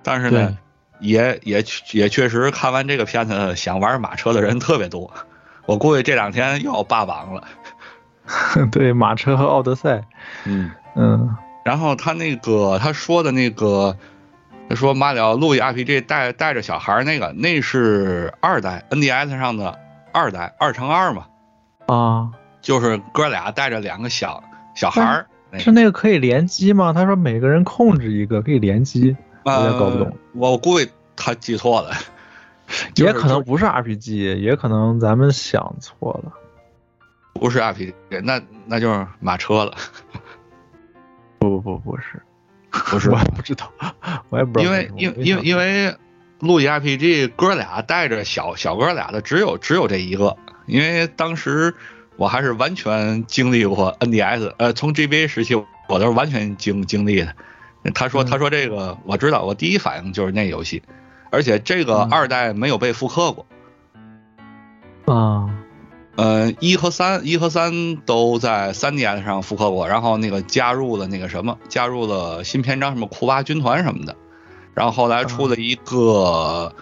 [0.03, 0.57] 但是呢，
[0.99, 5.11] 也也也确实看完这个片子想玩马车的人特别多，
[5.65, 7.43] 我估计这两天又要霸榜了。
[8.71, 10.03] 对，马车和奥德赛，
[10.45, 13.95] 嗯，嗯，然后他那个他说的那个，
[14.67, 19.77] 他说马里奥路易 RPG 带带着小孩儿那个，那是二代 NDS 上的
[20.11, 21.27] 二代二乘二嘛，
[21.87, 24.43] 啊，就是哥俩带着两个小
[24.75, 26.93] 小孩儿，那是那个可以联机吗？
[26.93, 31.91] 他说每个人控制一个可以联机，我也搞不懂呃，我估计他记错了，
[32.95, 36.31] 就是也可能不是 RPG，也可能咱们想错了。
[37.33, 37.93] 不是 RPG，
[38.23, 39.75] 那那就是马车了，
[41.37, 42.21] 不不不不是，
[42.91, 43.71] 不是我也不知道，
[44.29, 45.95] 我也不知道因为什么因因为因为
[46.39, 50.35] 路易 RPG 哥俩带着小小哥俩的只有只有这一个，
[50.67, 51.73] 因为当时
[52.17, 57.33] 我还是完全经历过 NDS，呃，从 GBA 时期我都是完全经经历的。
[57.93, 60.81] 他说嗯他说这个我知道，我第一反应就是那游戏，
[61.31, 63.45] 而且这个嗯二代没有被复刻过。
[65.05, 65.49] 啊，
[66.15, 74.15] 呃，一和三，一和三都在 3DS 上复刻过，然后那个加入了那个什么，加入了新篇章，什么库巴军团什么的，
[74.73, 76.73] 然后后来出了一个、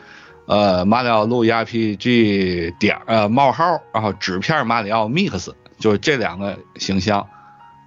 [0.46, 7.28] 呃马里奥路易 RPG 点呃冒号，然后纸片马里奥 Mix，就是这两个形象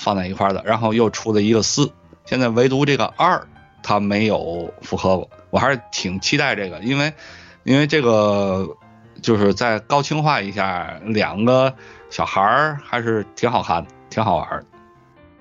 [0.00, 1.92] 放在一块的，然后又出了一个四，
[2.24, 3.46] 现在唯独这个二
[3.84, 7.12] 它没有复刻过，我还是挺期待这个，因为
[7.62, 8.68] 因为这个
[9.22, 11.74] 就是再高清化一下，两个
[12.10, 14.66] 小孩儿还是挺好看的，挺好玩儿的。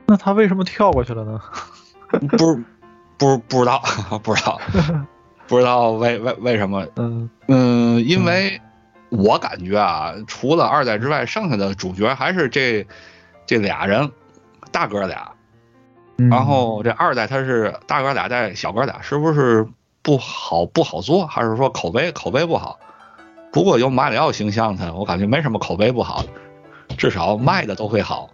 [0.07, 1.41] 那他为什么跳过去了呢？
[2.37, 2.63] 不是，
[3.17, 3.81] 不不知道，
[4.23, 4.59] 不知道，
[5.47, 6.85] 不知道为为为什么？
[6.95, 8.61] 嗯嗯，因为
[9.09, 12.85] 我感觉啊，除了二代之外，剩下的主角还是这
[13.45, 14.11] 这俩人，
[14.71, 15.31] 大哥俩。
[16.17, 19.67] 嗯然后这二代他是大哥俩带小哥俩，是不是
[20.01, 22.79] 不好不好做，还是说口碑口碑不好？
[23.55, 26.27] 不过有马里奥形象的，我感觉没什么口碑不好的，
[26.97, 28.29] 至少卖的都会好。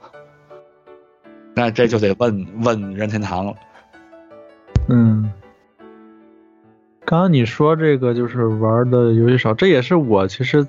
[1.54, 3.54] 那这就得问问任天堂了。
[4.90, 5.32] 嗯，
[7.06, 10.68] 刚刚你说这个就是玩的游戏少，这也是我其实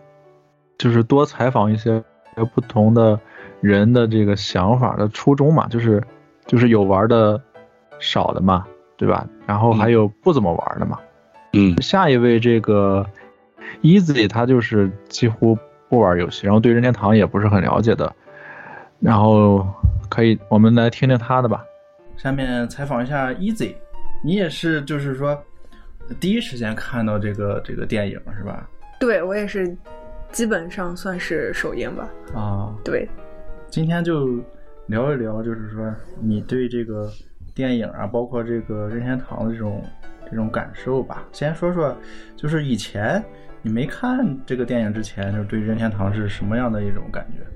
[0.77, 2.05] 就是多采访一些
[2.55, 3.19] 不同的
[3.63, 6.03] 人的这个想法的初衷嘛，就是
[6.45, 7.41] 就是有玩的
[8.01, 8.67] 少的嘛，
[8.99, 9.27] 对吧？
[9.47, 10.99] 然后还有不怎么玩的嘛。
[11.55, 13.07] 嗯下一位这个
[13.83, 15.59] Easy 他就是几乎
[15.89, 18.11] 不玩游戏，然后对任天堂也不是很了解的，
[19.01, 19.67] 然后
[20.09, 21.65] 可以我们来听听他的吧。
[22.17, 23.75] 下面采访一下 Easy，
[24.25, 25.37] 你也是就是说
[26.21, 28.69] 第一时间看到这个这个电影是吧？
[29.01, 29.77] 对我也是，
[30.31, 32.09] 基本上算是首映吧。
[32.35, 33.09] 啊，对，
[33.69, 34.39] 今天就
[34.87, 37.11] 聊一聊，就是说你对这个
[37.53, 39.83] 电影啊，包括这个任天堂的这种
[40.31, 41.25] 这种感受吧。
[41.33, 41.97] 先说说，
[42.37, 43.21] 就是以前
[43.63, 47.47] 你没看这个电影之前，就是对任天堂是什么样的一种感觉？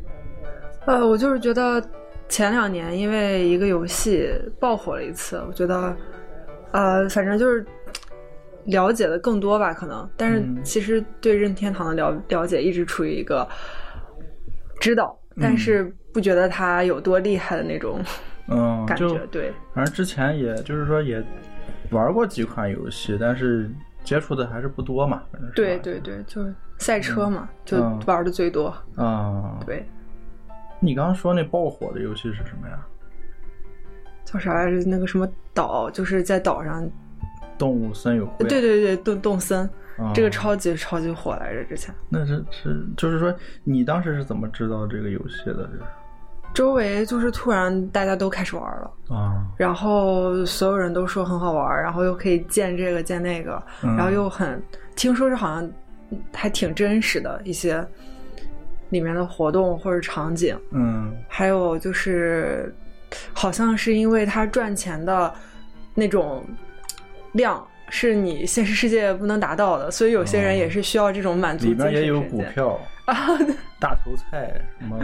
[0.87, 1.83] 呃，我就是觉得
[2.29, 5.97] 前两年因为一个游戏爆火了一次，我觉得，
[6.71, 7.67] 呃，反正就是
[8.67, 10.09] 了解的更多吧，可能。
[10.17, 13.47] 但是嗯其实对任天堂的了了解一直处于一个
[14.81, 18.01] 知道，但是不觉得它有多厉害的那种
[18.49, 19.27] 嗯， 就感觉。
[19.33, 21.21] 对，反正之前也就是说也
[21.91, 23.69] 玩过几款游戏，但是
[24.07, 25.23] 接触的还是不多嘛。
[25.31, 28.75] 反正是对对对，就是赛车嘛，就嗯玩的最多。
[28.95, 29.87] 啊，对，
[30.81, 32.79] 你刚刚说那爆火的游戏是什么呀？
[34.25, 34.79] 叫啥来着？
[34.89, 36.89] 那个什么岛，就是在岛上
[37.59, 43.35] 动物森友会，对对对，动动森，啊这个超级超级火来着，之前那是是就是说，
[43.65, 45.69] 你当时是怎么知道这个游戏的？
[46.57, 48.91] 周围就是突然大家都开始玩了。
[49.15, 53.95] 啊，然后所有人都说很好玩，然后又可以建这个建那个，嗯。
[53.95, 54.61] 然后又很
[54.97, 55.71] 听说是好像
[56.33, 57.87] 还挺真实的一些
[58.89, 61.15] 里面的活动或者场景，嗯。
[61.29, 62.75] 还有就是
[63.35, 65.31] 好像是因为它赚钱的
[65.95, 66.43] 那种
[67.33, 73.15] 量是你现实世界不能达到的，所以有些人也是需要这种满足哦里精神面也有股票啊，
[73.79, 74.99] 大头菜什么，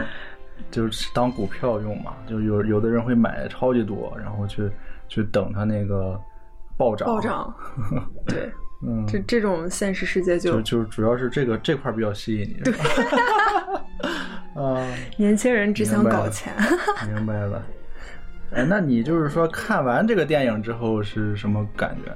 [0.71, 2.15] 就是当股票用嘛。
[2.27, 4.71] 就有有的人会买超级多，然后去
[5.09, 6.19] 去等它那个
[6.77, 7.07] 暴涨。
[7.07, 7.55] 暴涨，
[8.27, 8.51] 对，
[8.87, 12.63] 嗯，这这种现实世界就就就主要是这个这块比较吸引你。
[12.63, 12.75] 对。
[14.55, 14.87] 啊，
[15.17, 16.53] 年轻人只想搞钱。
[17.15, 17.63] 明白了。
[18.53, 22.13] 哎，那你就是说看完这个电影之后是什么感觉？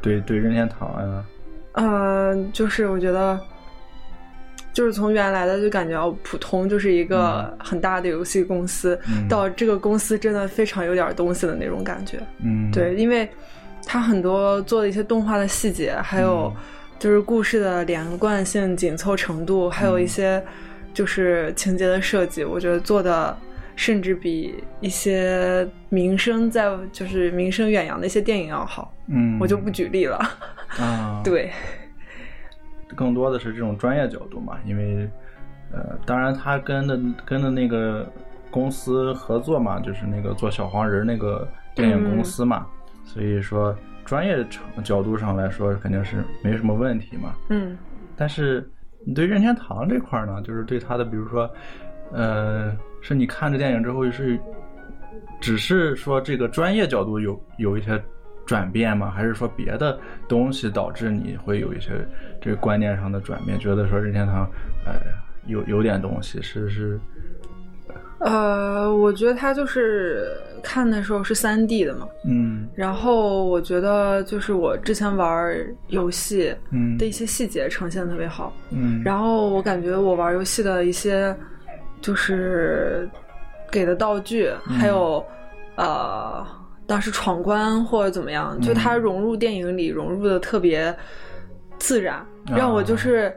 [0.00, 1.24] 对对，任天堂呀，
[1.72, 3.38] 呃，就是我觉得，
[4.74, 12.18] 就是从原来的就感觉哦普通就是一个很大的游戏公司，嗯到这个公司真的非常有点东西的那种感觉。
[12.42, 13.26] 嗯，对，因为
[13.86, 16.62] 它很多做的一些动画的细节，还有嗯
[16.98, 20.42] 就是故事的连贯性、紧凑程度，还有一些
[20.92, 23.34] 就是情节的设计，我觉得做的。
[23.76, 30.16] 甚至比一些名声在就是名声远扬的一些电影要好，嗯，我就不举例了。
[30.78, 31.50] 啊，， 对，
[32.94, 35.08] 更多的是这种专业角度嘛，因为
[35.72, 38.10] 呃，当然他跟的跟的那个
[38.50, 42.66] 公司合作嘛，就是那个做小黄人那个电影公司嘛，
[43.04, 47.34] 所以说专业程角度上来说肯定是没什么问题嘛。
[47.48, 47.76] 嗯
[48.16, 48.64] 但是
[49.04, 51.50] 你对任天堂这块儿呢，就是对他的，比如说，
[52.12, 54.38] 呃，是你看这电影之后是，
[55.40, 58.00] 只是说这个专业角度有有一些
[58.46, 59.10] 转变吗？
[59.10, 61.90] 还是说别的东西导致你会有一些
[62.40, 63.58] 这个观念上的转变？
[63.58, 64.48] 觉得说任天堂，
[64.84, 64.94] 呃，
[65.46, 67.00] 有有点东西是是，
[68.18, 70.28] 呃，我觉得他就是
[70.62, 75.54] 看的时候是三 D 的嘛，嗯然后我觉得就是我之前玩
[75.88, 81.36] 游戏嗯的一些细节呈现的特别好，嗯，然后我感觉我玩游戏的一些
[82.00, 83.08] 就是
[83.70, 85.24] 给的道具，嗯还有
[85.76, 86.46] 呃
[86.86, 90.94] 当时闯关或者怎么样，就他融入电影里融入的特别
[91.78, 92.24] 自然，
[92.54, 93.34] 让我就是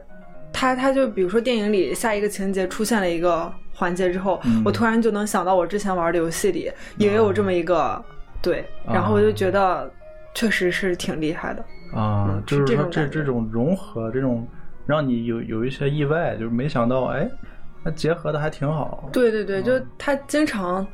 [0.52, 8.02] 他他就比如说电影里下一个情节出现了一个环节之后，嗯我突然就能想到我之前玩的游戏里也有这么一个、
[8.42, 9.90] 对，然后我就觉得
[10.34, 11.64] 确实是挺厉害的。
[11.94, 14.46] 啊嗯，就是是这这这种融合，这种
[14.84, 17.26] 让你有有一些意外，就是没想到，哎，
[17.82, 19.08] 它结合的还挺好。
[19.10, 20.86] 对对对，就他经常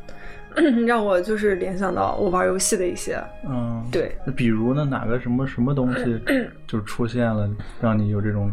[0.87, 6.21] 让我就是联想到我玩游戏的一些，嗯，对，那比如呢，哪个什么什么东西
[6.67, 7.49] 就出现了，
[7.81, 8.51] 让你有这种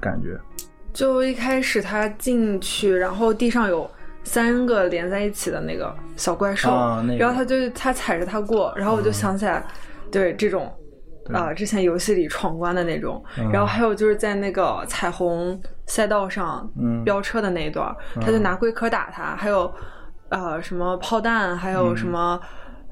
[0.00, 0.38] 感觉？
[0.92, 3.90] 就一开始他进去，然后地上有
[4.24, 7.18] 三个连在一起的那个小怪兽，啊那个。
[7.18, 9.64] 然后他就他踩着它过，然后我就想起来，
[10.10, 10.70] 对这种。
[11.32, 13.48] 啊、之前游戏里闯关的那种，嗯。
[13.52, 17.04] 然后还有就是在那个彩虹赛道上嗯。
[17.04, 19.72] 飙车的那一段，他就拿龟壳打他，还有
[20.30, 22.40] 呃什么炮弹，还有什么、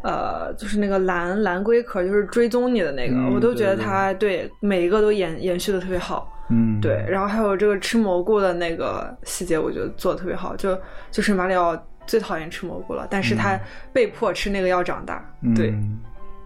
[0.02, 6.32] 呃就是那个蓝蓝龟壳，就是追踪你的那个，嗯我都觉得对对他对每一个都延延续的特别好。
[6.50, 10.56] 嗯，对，然后还有这个吃蘑菇的那个细节，我觉得做的特别好。
[10.56, 10.74] 就
[11.10, 11.76] 就是马里奥
[12.06, 13.60] 最讨厌吃蘑菇了，但是他
[13.92, 15.22] 被迫吃那个要长大。
[15.42, 15.74] 嗯，对，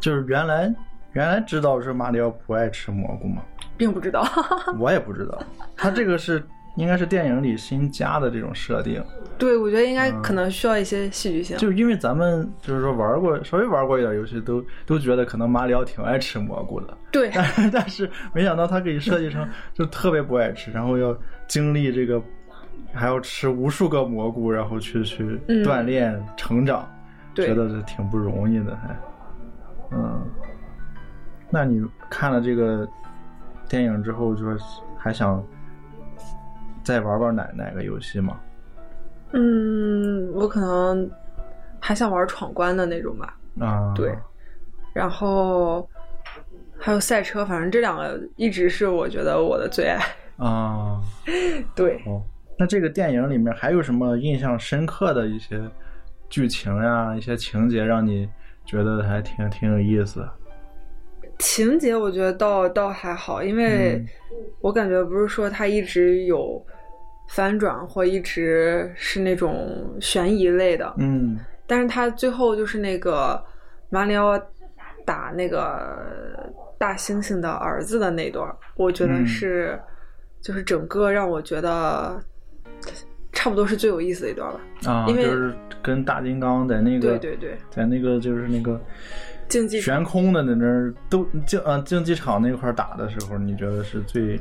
[0.01, 0.75] 就是原来
[1.13, 3.43] 原来知道是马里奥不爱吃蘑菇吗？
[3.77, 4.27] 并不知道。
[4.77, 5.41] 我也不知道，
[5.77, 6.43] 他这个是
[6.77, 9.05] 应该是电影里新加的这种设定，
[9.37, 11.57] 对，我觉得应该可能需要一些戏剧性。
[11.59, 21.15] 就因为咱们就是说玩过稍微玩过一点游戏，都都觉得可能马里奥挺爱吃蘑菇的，对， 但是但是没想到他给设计成就特别不爱吃，然后要
[21.47, 22.23] 经历这个，
[22.95, 25.63] 还要吃无数个蘑菇，然后去去嗯。
[25.63, 26.89] 锻炼成长，
[27.35, 28.97] 觉得是挺不容易的，还，
[29.91, 30.25] 嗯，
[31.51, 32.89] 那你看了这个
[33.69, 34.57] 电影之后，就说
[34.97, 35.45] 还想
[36.83, 38.41] 再玩玩哪哪个游戏吗？
[39.33, 41.11] 嗯，我可能
[41.81, 43.37] 还想玩闯关的那种吧。
[43.61, 44.15] 啊，对，
[44.93, 45.89] 然后
[46.79, 49.99] 还有赛车，反正这两个一直是我觉得我的最爱。
[50.37, 51.01] 啊，
[51.75, 52.23] 对，哦，
[52.59, 55.61] 那这个电影里面还有什么印象深刻的一些
[56.29, 58.29] 剧情呀、一些情节，让你
[58.65, 60.27] 觉得还挺挺有意思？
[61.39, 64.07] 情节我觉得倒倒还好，因为嗯
[64.61, 66.65] 我感觉不是说他一直有
[67.35, 73.43] 反转或一直是那种悬疑类的，嗯但是他最后就是那个
[73.89, 74.39] 马里奥
[75.07, 75.99] 打那个
[76.77, 79.81] 大猩猩的儿子的那段，我觉得嗯是，
[80.43, 82.23] 就是整个让我觉得
[83.33, 84.61] 差不多是最有意思的一段吧。
[84.85, 88.79] 啊，因为就是跟大金刚在那个对对对，在那个就是那个
[89.49, 94.39] 竞技悬空的在那儿都竞啊竞技场那块打的时候，你觉得是最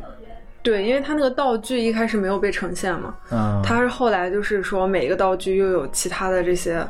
[0.64, 3.62] 对，因为他那个道具一开始没有被呈现嘛，嗯？
[3.64, 6.86] 他是后来就是说每一个道具又有其他的这些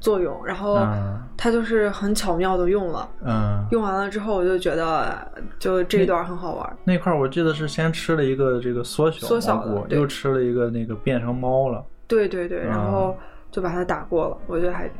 [0.00, 3.08] 作用，然后啊他就是很巧妙的用了。
[3.24, 5.16] 嗯，用完了之后，我就觉得
[5.58, 6.76] 就这一段很好玩。
[6.84, 11.84] 那块儿我记得是先吃了一个这个缩小缩小的，对又吃了一个那个变成猫了。
[12.08, 13.16] 对对对，然啊后
[13.50, 14.90] 就把它打过了，我觉得还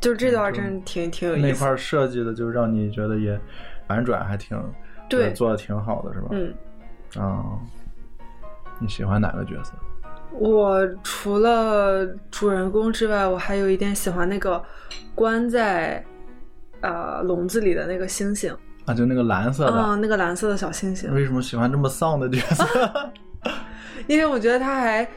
[0.00, 1.46] 就是这段真挺挺有意思。
[1.46, 3.38] 那块儿设计的就让你觉得也
[3.86, 4.58] 反转还挺
[5.08, 6.28] 对做的挺好的，是吧？
[6.32, 6.52] 嗯，
[7.18, 7.44] 啊，
[8.78, 9.72] 你喜欢哪个角色？
[10.32, 14.62] 我除了主人公之外，我还有一点喜欢那个
[15.14, 16.04] 关在
[16.80, 18.52] 呃笼子里的那个星星，
[18.84, 19.72] 啊，就那个蓝色的。
[19.72, 23.10] 啊、那个蓝色的小星星，为什么喜欢这么丧的角色？
[24.08, 25.08] 因为我觉得他还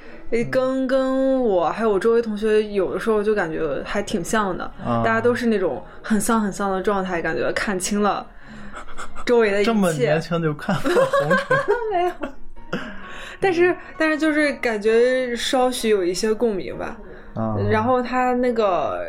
[0.51, 8.25] 跟跟我还有我周围同学有的时候就感觉还挺像的，啊大家都是那种很丧很丧的状态，感觉看清了
[9.27, 9.65] 周围的一切。
[9.65, 11.57] 这么年轻就看破红尘
[11.93, 12.11] 没有。
[13.39, 16.97] 但是，但是就是感觉稍许有一些共鸣吧。
[17.35, 17.55] 啊？
[17.69, 18.99] 然后他那个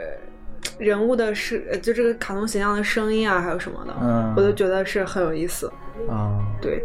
[0.79, 5.73] 人物的声，呃就这个卡通形象的声音啊，还有什么的，嗯我都觉得是很有意思。
[6.11, 6.85] 啊，对，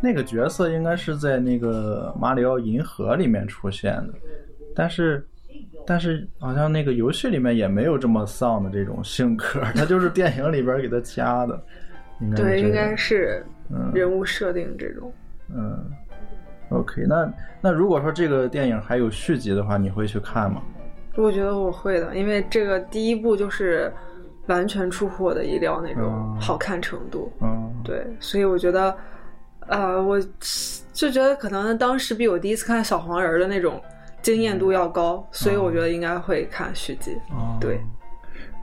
[0.00, 4.14] 那个角色应该是在那个马里奥银河里面出现的，
[4.74, 5.26] 但是
[5.86, 11.62] 但是好像那个游戏里面也没有这么丧的这种性格，他就是电影里边给他加的，
[12.20, 15.12] 应该对，应该是嗯人物设定这种。
[15.54, 15.90] 嗯
[16.70, 20.62] ，OK，那那如果说这个电影还有续集的话，你会去看吗？
[21.16, 23.92] 我觉得我会的，因为这个第一部就是
[24.46, 27.32] 完全出乎我的意料那种哦好看程度。
[27.40, 28.96] 嗯，对，所以我觉得，
[29.66, 30.20] 呃，我
[30.92, 33.82] 就觉得可能当时比我第一次看小黄人儿的那种
[34.22, 37.16] 惊艳度要高，所以我觉得应该会看续集。
[37.32, 37.80] 嗯对，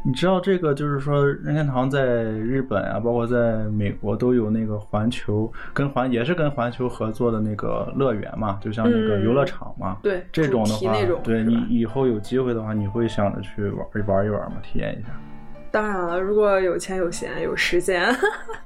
[0.05, 9.97] 你知道这个就是说任天堂在日本啊，包括在美国都有那个环球跟环也是跟环球合作的那个乐园嘛，就像那个嗯游乐场嘛。
[10.03, 10.93] 对这种的话，
[11.23, 14.57] 对你以后有机会的话，你会想着去玩玩一玩吗？
[14.61, 15.09] 体验一下。
[15.71, 18.05] 当然了，如果有钱有闲有时间，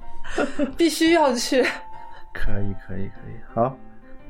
[0.75, 1.63] 必须要去。
[2.33, 3.33] 可以，可以，可以。
[3.55, 3.75] 好，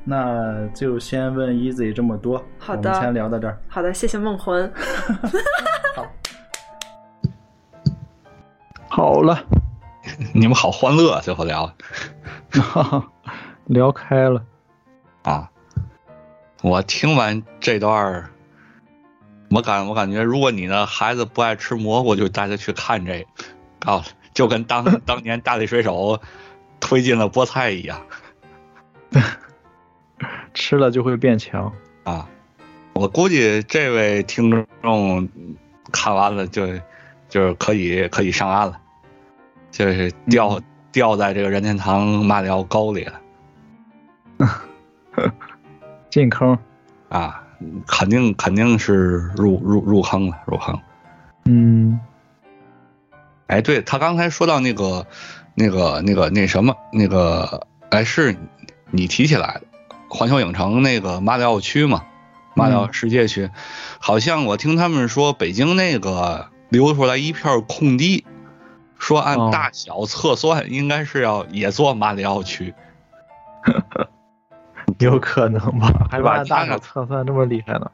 [0.04, 3.58] 那就先问 Easy 这么多，好的我们先聊到这儿。
[3.68, 4.72] 好的，谢谢梦魂。
[5.96, 6.06] 好
[9.22, 9.44] 了，
[10.34, 11.72] 你们好欢乐，最后聊
[13.66, 14.44] 聊开了。
[15.22, 15.50] 啊！
[16.62, 18.30] 我听完这段儿，
[19.50, 23.26] 我感我感觉，如果你的孩子不爱吃蘑菇，就带他去看这
[23.80, 26.20] 个，啊，就跟当 当年大力水手
[26.80, 28.00] 推进了菠菜一样
[30.52, 31.72] 吃了就会变强。
[32.04, 32.28] 啊！
[32.94, 35.28] 我估计这位听众
[35.92, 36.66] 看完了就
[37.30, 38.78] 就是可以可以上岸了，
[39.70, 40.60] 就是掉、
[40.92, 43.20] 掉在这个任天堂马里奥沟里了
[46.10, 46.58] 进坑。
[47.08, 47.42] 啊！
[47.86, 50.80] 肯定肯定是入入入坑了，入坑。
[51.44, 52.00] 嗯，
[53.48, 55.06] 哎，对他刚才说到那个、
[55.54, 58.36] 那个、那个、那什么、那个，哎，是
[58.90, 59.62] 你提起来的
[60.08, 62.04] 环球影城那个马里奥区嘛？
[62.54, 63.50] 马里奥世界区，
[63.98, 68.24] 好像我听他们说北京那个留出来一片空地，
[68.98, 72.72] 说按哦大小测算，应该是要也做马里奥区。
[74.98, 75.92] 有可能吧？
[76.10, 77.90] 还把大小测算这么厉害呢？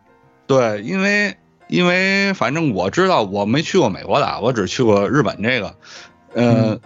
[0.47, 1.37] 对，因为
[1.69, 5.77] 因为反正我知道，我没去过美国的啊，我只去过日本这个，
[6.35, 6.81] 呃，嗯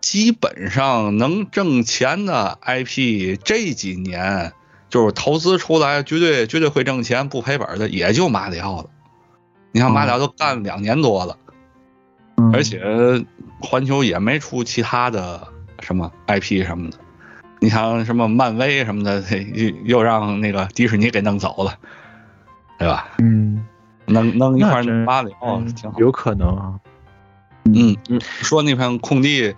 [0.00, 4.52] 基本上能挣钱的 IP 这几年
[4.88, 8.90] 就是投资出来绝对绝对会挣钱不赔本的，也就马里奥了。
[9.76, 11.36] 你看马里奥都干两年多了，
[12.36, 12.80] 嗯而且
[13.60, 15.48] 环球也没出其他的
[15.80, 16.96] 什么 IP 什么的。
[17.60, 19.22] 你像什么漫威什么的，
[19.52, 21.74] 又又让那个迪士尼给弄走了，
[22.78, 23.10] 对吧？
[23.18, 23.66] 嗯，
[24.06, 25.98] 弄弄一块那真马里奥嗯挺好。
[25.98, 26.80] 有可能啊。
[27.66, 29.54] 嗯，说那片空地，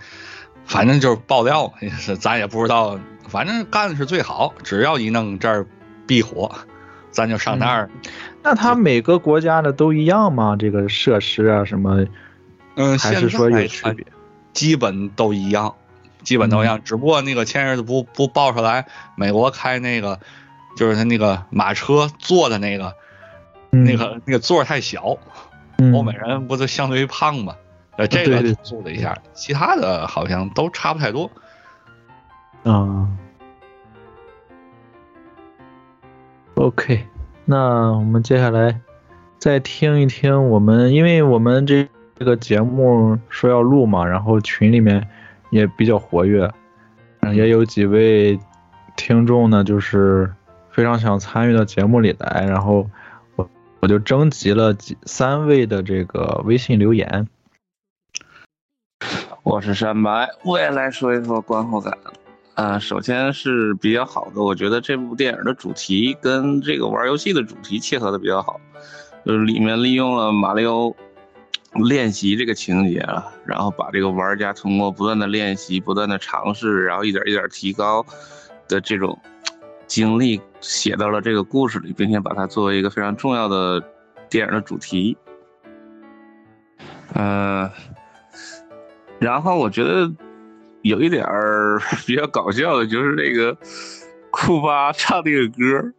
[0.65, 5.65] 反正就是爆料，也是咱也不知道，反正干的是最好，只要一弄这儿
[6.09, 6.51] 必火，
[7.13, 7.89] 咱就上那儿。
[8.49, 10.57] 那它每个国家的都一样吗？
[10.59, 12.07] 这个设施啊什么，
[12.77, 14.07] 嗯，还现是说在有区别？
[14.55, 15.75] 基本都一样，
[16.23, 20.19] 基本都一样，只不过那个前日子不不爆出来，美国开那个
[20.79, 22.95] 就是他那个马车坐的那个、
[23.71, 23.85] 嗯。
[23.85, 25.19] 那个那个座太小，
[25.77, 25.93] 嗯。
[25.93, 27.55] 欧美人不都相对于胖嘛，
[27.99, 31.31] 呃，这个对对突出了一下，其他的好像都差不太多。
[32.65, 33.15] 嗯
[36.55, 37.07] ，OK，
[37.51, 38.79] 那我们接下来
[39.39, 45.09] 再听一听我们，因为我们这这个节目说要录嘛，然后群里面
[45.49, 46.53] 也比较活跃，
[47.21, 48.39] 嗯，也有几位
[48.97, 50.31] 听众呢，就是
[50.71, 52.87] 非常想参与到节目里来，然后
[53.37, 53.49] 我
[53.81, 57.27] 我就征集了几三位的这个微信留言，
[59.43, 61.97] 我是山白，我也来说一说观后感。
[62.59, 68.61] 啊、首先是比较好的，我觉得这部电影的主题跟这个玩游戏的主题切合的比较好，
[69.25, 70.93] 就是里面利用了马里奥
[71.75, 78.05] 练习这个情节啊，然后把这个玩家通过不断的练习、不断的尝试，然后一点一点提高
[78.67, 79.17] 的这种
[79.87, 83.81] 经历写到了这个故事里，并且把它作为一个非常重要的
[84.29, 85.17] 电影的主题。
[87.15, 87.71] 嗯、
[89.21, 90.11] 然后我觉得
[90.89, 93.57] 有一点儿比较搞笑的，就是那个
[94.31, 95.93] 库巴唱那个歌，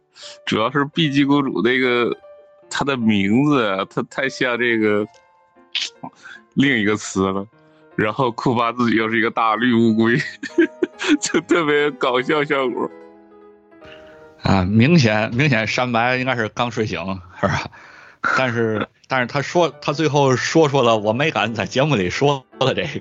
[0.44, 2.16] 主要是碧姬公主那个
[2.68, 5.06] 她的名字她，太像这个
[6.54, 7.46] 另一个词了。
[7.96, 10.16] 然后库巴自己又是一个大绿乌龟，
[11.20, 12.90] 就特别搞笑效果。
[14.42, 16.98] 啊，明显明显，山白应该是刚睡醒，
[17.40, 17.70] 是吧？
[18.36, 23.00] 但是但是他说他最后说出了我没敢在节目里说的这个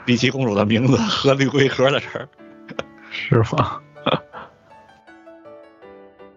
[0.06, 2.28] 碧琪公主的名字和绿龟壳的事儿。
[3.10, 3.80] 是吗？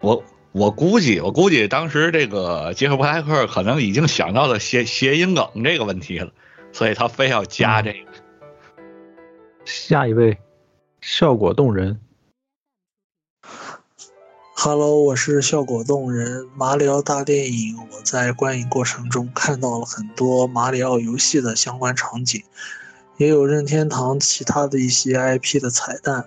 [0.02, 6.32] 我我估计我估计当时这个杰克布莱克可能已经想到了谐谐音梗这个问题了，
[6.72, 8.00] 所以他非要加这个。
[9.66, 10.38] 下一位，
[11.02, 12.00] 效果动人。
[14.58, 16.48] Hello，我是效果动人。
[16.56, 22.44] 马里奥大电影，我在观影过程中看到了很多马里奥游戏的相关场景，
[23.18, 26.26] 也有任天堂其他的一些 IP 的彩蛋。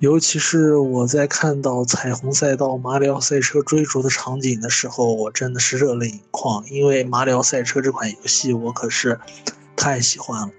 [0.00, 9.18] 尤其是我在看到彩虹赛道马里奥赛车追逐的场景的时候，我真的是热泪盈眶，因为马里奥赛车这款游戏我可是
[9.76, 10.50] 太喜欢了。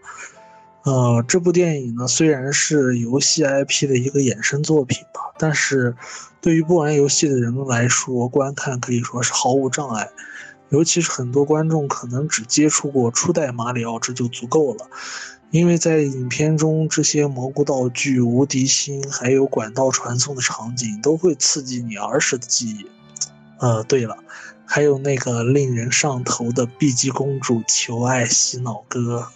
[0.83, 5.95] 呃，这部电影呢，虽然是游戏 IP 的一个衍生作品吧，但是
[6.41, 10.09] 对于不玩游戏的人来说，观看可以说是毫无障碍。
[10.69, 14.87] 尤其是很多观众可能只接触过初代马里奥，这就足够了。
[15.51, 22.85] 因为在影片中，这些蘑菇道具、无敌星，还有管道传送的场景，都会刺激你儿时的记忆。
[23.59, 24.17] 呃，对了，
[24.65, 29.27] 还有那个令人上头的碧姬公主求爱洗脑歌。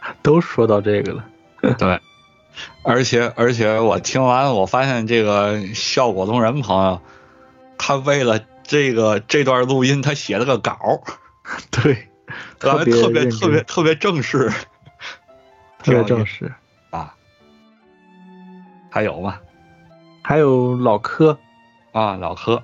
[0.22, 1.24] 都说到这个了，
[1.76, 2.00] 对，
[2.82, 7.00] 而且而且我听完，我发现这个效果动人朋友，
[7.76, 11.00] 他为了这个这段录音，他写了个稿儿，
[11.70, 12.08] 对，
[12.58, 14.50] 特特别特别特别特别正式，
[15.82, 16.52] 特别正式。
[16.90, 17.14] 啊。
[18.90, 19.38] 还有吗？
[20.22, 21.38] 还有老柯，
[21.92, 22.62] 啊，老柯，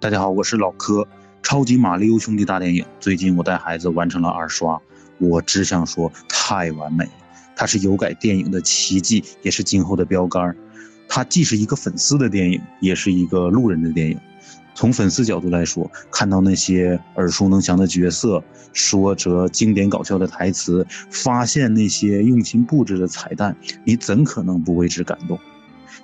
[0.00, 1.06] 大家好，我是老柯。
[1.42, 4.80] 超级马里奥兄弟大电影，最近我带孩子完成了二刷，
[5.18, 7.10] 我只想说太完美了。
[7.56, 10.54] 它是有改电影的奇迹，也是今后的标杆。
[11.08, 14.20] 它既是一个粉丝的电影，也是一个路人的电影。
[14.78, 18.40] 从粉丝角度来说，看到那些耳熟能详的角色，
[18.72, 25.36] 说着经典搞笑的台词，发现那些用心布置的彩蛋，你怎可能不为之感动？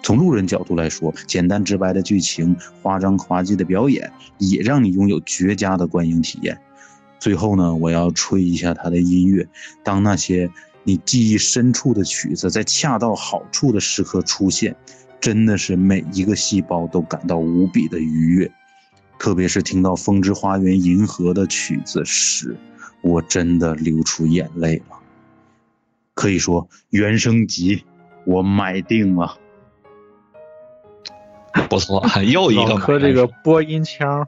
[0.02, 6.58] 从路人角度来说，简单直白的剧情、夸张滑稽的表演，也让你拥有绝佳的观影体验。
[7.20, 9.46] 最后呢，我要吹一下它的音乐。
[9.84, 10.50] 当那些
[10.82, 14.74] 你记忆深处的曲子在恰到好处的时刻出现，
[15.20, 18.50] 真的是每一个细胞都感到无比的愉悦。
[19.18, 22.56] 特别是听到《风之花园银河》的曲子时，
[23.02, 24.98] 我真的流出眼泪了。
[26.14, 27.84] 可以说，原声集
[28.24, 29.38] 我买定了。
[31.70, 34.26] 不错，又一个老柯这个播音腔，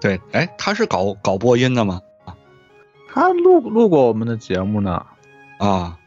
[0.00, 2.00] 对，哎，他是搞搞播音的吗？
[3.08, 5.04] 他录录过我们的节目呢，
[5.58, 5.98] 啊，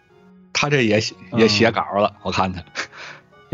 [0.53, 2.63] 他这也写也写稿了，我看他，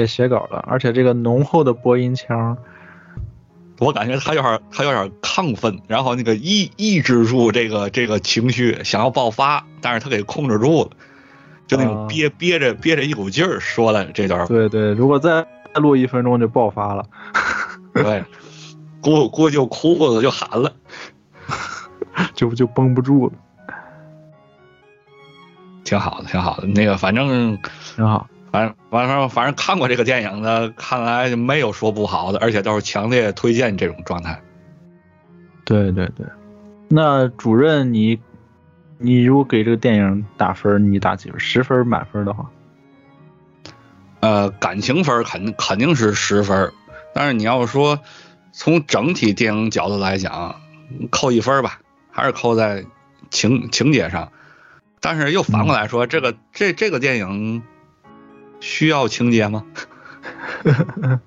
[0.02, 2.57] 也写稿了，而且这个浓厚的播音腔，
[3.80, 10.90] 我感觉他有点他有点亢奋，然后那个抑抑制住这个这个情绪，想要爆发，但是他给控制住了，
[11.68, 15.45] 就那种啊憋憋着憋着一股劲儿说了这段，对对，如果再
[15.76, 17.06] 录一分钟就爆发了，
[17.94, 18.23] 对，
[19.02, 20.73] 估估计就哭了，就喊了，
[22.34, 23.34] 就就绷不住了，
[25.84, 26.68] 挺好的，挺好的。
[26.68, 27.57] 那个反正
[27.95, 28.28] 挺好。
[28.52, 34.41] 反正反正反正看过这个电影的，看来没有说不好的，而且都是强烈推荐这种状态。
[35.64, 36.26] 对对对，
[36.90, 38.19] 那主任你，
[38.98, 41.40] 你如果给这个电影打分，你打几分？
[41.40, 42.52] 十分满分的话，
[44.19, 46.73] 呃，感情分肯肯定是十分，
[47.14, 47.99] 但是你要说
[48.52, 50.60] 从整体电影角度来讲，
[51.10, 51.80] 扣一分吧，
[52.11, 52.86] 还是扣在
[53.30, 54.30] 情情节上。
[54.99, 57.64] 但是又反过来说，这个这这个电影
[58.62, 59.66] 需要情节吗？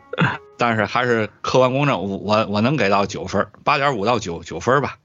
[0.56, 4.96] 但是还是客观公正，我我我能给到九分，八点五到九九分吧，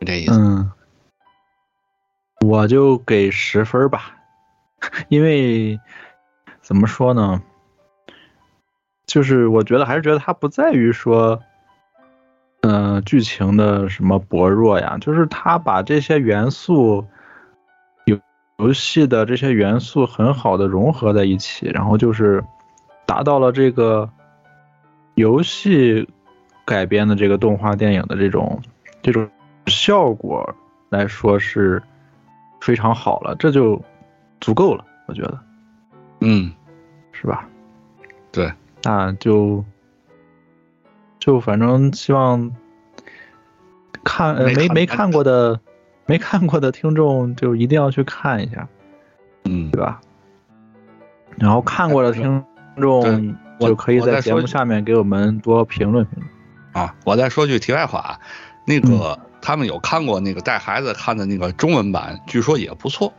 [0.00, 0.32] 就这意思。
[0.32, 0.72] 嗯，
[2.40, 4.16] 我就给十分吧，
[5.08, 5.78] 因为
[6.62, 7.42] 怎么说呢，
[9.06, 11.42] 就是我觉得还是觉得它不在于说，
[12.62, 17.06] 嗯、剧情的什么薄弱呀，就是它把这些元素。
[18.58, 22.42] 游游戏的这些元素很好的融合在一起，然后就是
[23.04, 24.08] 达到了这个
[25.14, 26.08] 游戏
[26.64, 28.60] 改编的这个动画电影的这种
[29.02, 29.28] 这种
[29.66, 30.54] 效果
[30.88, 31.82] 来说是
[32.58, 33.80] 非常好了，这就
[34.40, 35.38] 足够了，我觉得
[36.20, 36.50] 嗯，
[37.12, 37.46] 是吧？
[38.32, 38.50] 对，
[38.82, 39.62] 那就
[41.18, 42.50] 就反正希望
[44.02, 45.60] 看呃没看没没看过的
[46.06, 48.68] 没看过的听众就一定要去看一下，
[49.44, 50.00] 嗯，对吧？
[51.36, 52.44] 然后看过的听
[52.80, 56.30] 众我就可以在节目下面给我们多评论评论。
[56.72, 58.18] 啊，我再说句题外话，
[58.66, 63.12] 那嗯个、他们有看过那个带孩子看的那个中文版，据说也不错。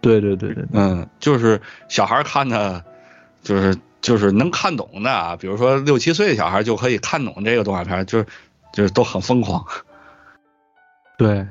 [0.00, 2.84] 对对对对，对嗯，就是小孩看的，
[3.42, 8.26] 就是就是能看懂的啊，比如说六七岁的小孩就可以看懂这个动画片，就是
[8.74, 9.64] 就是都很疯狂，
[11.16, 11.46] 对，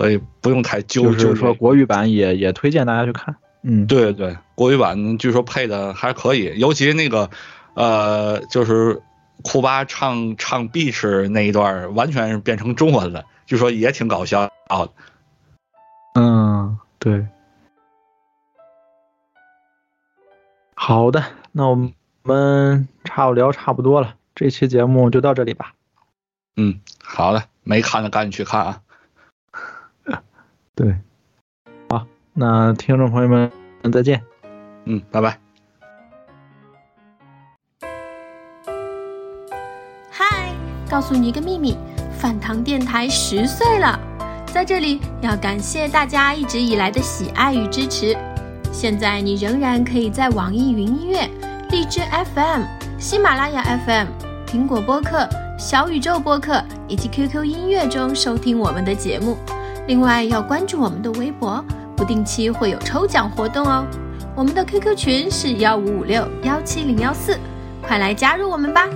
[0.00, 3.36] 所以不用太纠就是说国语版也也推荐大家去看。
[3.60, 7.28] 嗯，对对，国语版据说配的还可以，尤其那个
[7.74, 9.02] 呃，就是
[9.42, 14.52] 库巴唱唱 Beach 那一段，完全是变成中文了，据说也挺搞笑的。
[16.14, 17.26] 嗯，对。
[20.74, 21.22] 好的，
[21.52, 21.74] 那我
[22.22, 25.74] 们差不聊差不多了，这期节目就到这里吧。
[26.56, 28.80] 嗯，好的，没看的赶紧去看啊。
[30.80, 30.96] 对，
[31.90, 33.52] 好，那听众朋友们
[33.92, 34.22] 再见。
[34.86, 35.38] 嗯，拜拜。
[40.10, 40.54] 嗨，
[40.88, 41.76] 告诉你一个秘密，
[42.18, 44.00] 饭堂电台十岁了，
[44.46, 48.16] 在这里要感谢大家一直以来的喜爱与支持。
[48.72, 51.28] 现在你仍然可以在网易云音乐、
[51.70, 52.00] 荔枝
[52.34, 52.62] FM、
[52.98, 54.06] 喜马拉雅 FM、
[54.46, 55.28] 苹果播客、
[55.58, 59.36] 小宇宙播客以及 QQ 音乐中收听我们的节目。
[59.90, 61.64] 另外要关注我们的微博，
[61.96, 63.84] 不定期会有抽奖活动哦。
[64.36, 67.36] 我们的 QQ 群是幺五五六幺七零幺四，
[67.82, 68.86] 快来加入我们吧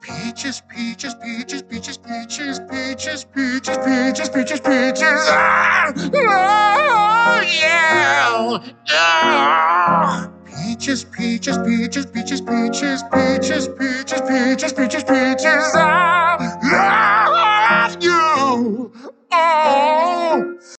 [0.00, 5.28] ！Peaches, peaches, peaches, peaches, peaches, peaches, peaches, peaches, peaches, peaches.
[5.28, 5.92] Ah!
[6.14, 8.58] Oh, yeah.
[8.88, 10.31] Ah!
[10.82, 15.76] Peaches, peaches, peaches, peaches, peaches, peaches, peaches, peaches, peaches, peaches.
[15.76, 18.92] I love you.
[19.30, 20.58] Oh.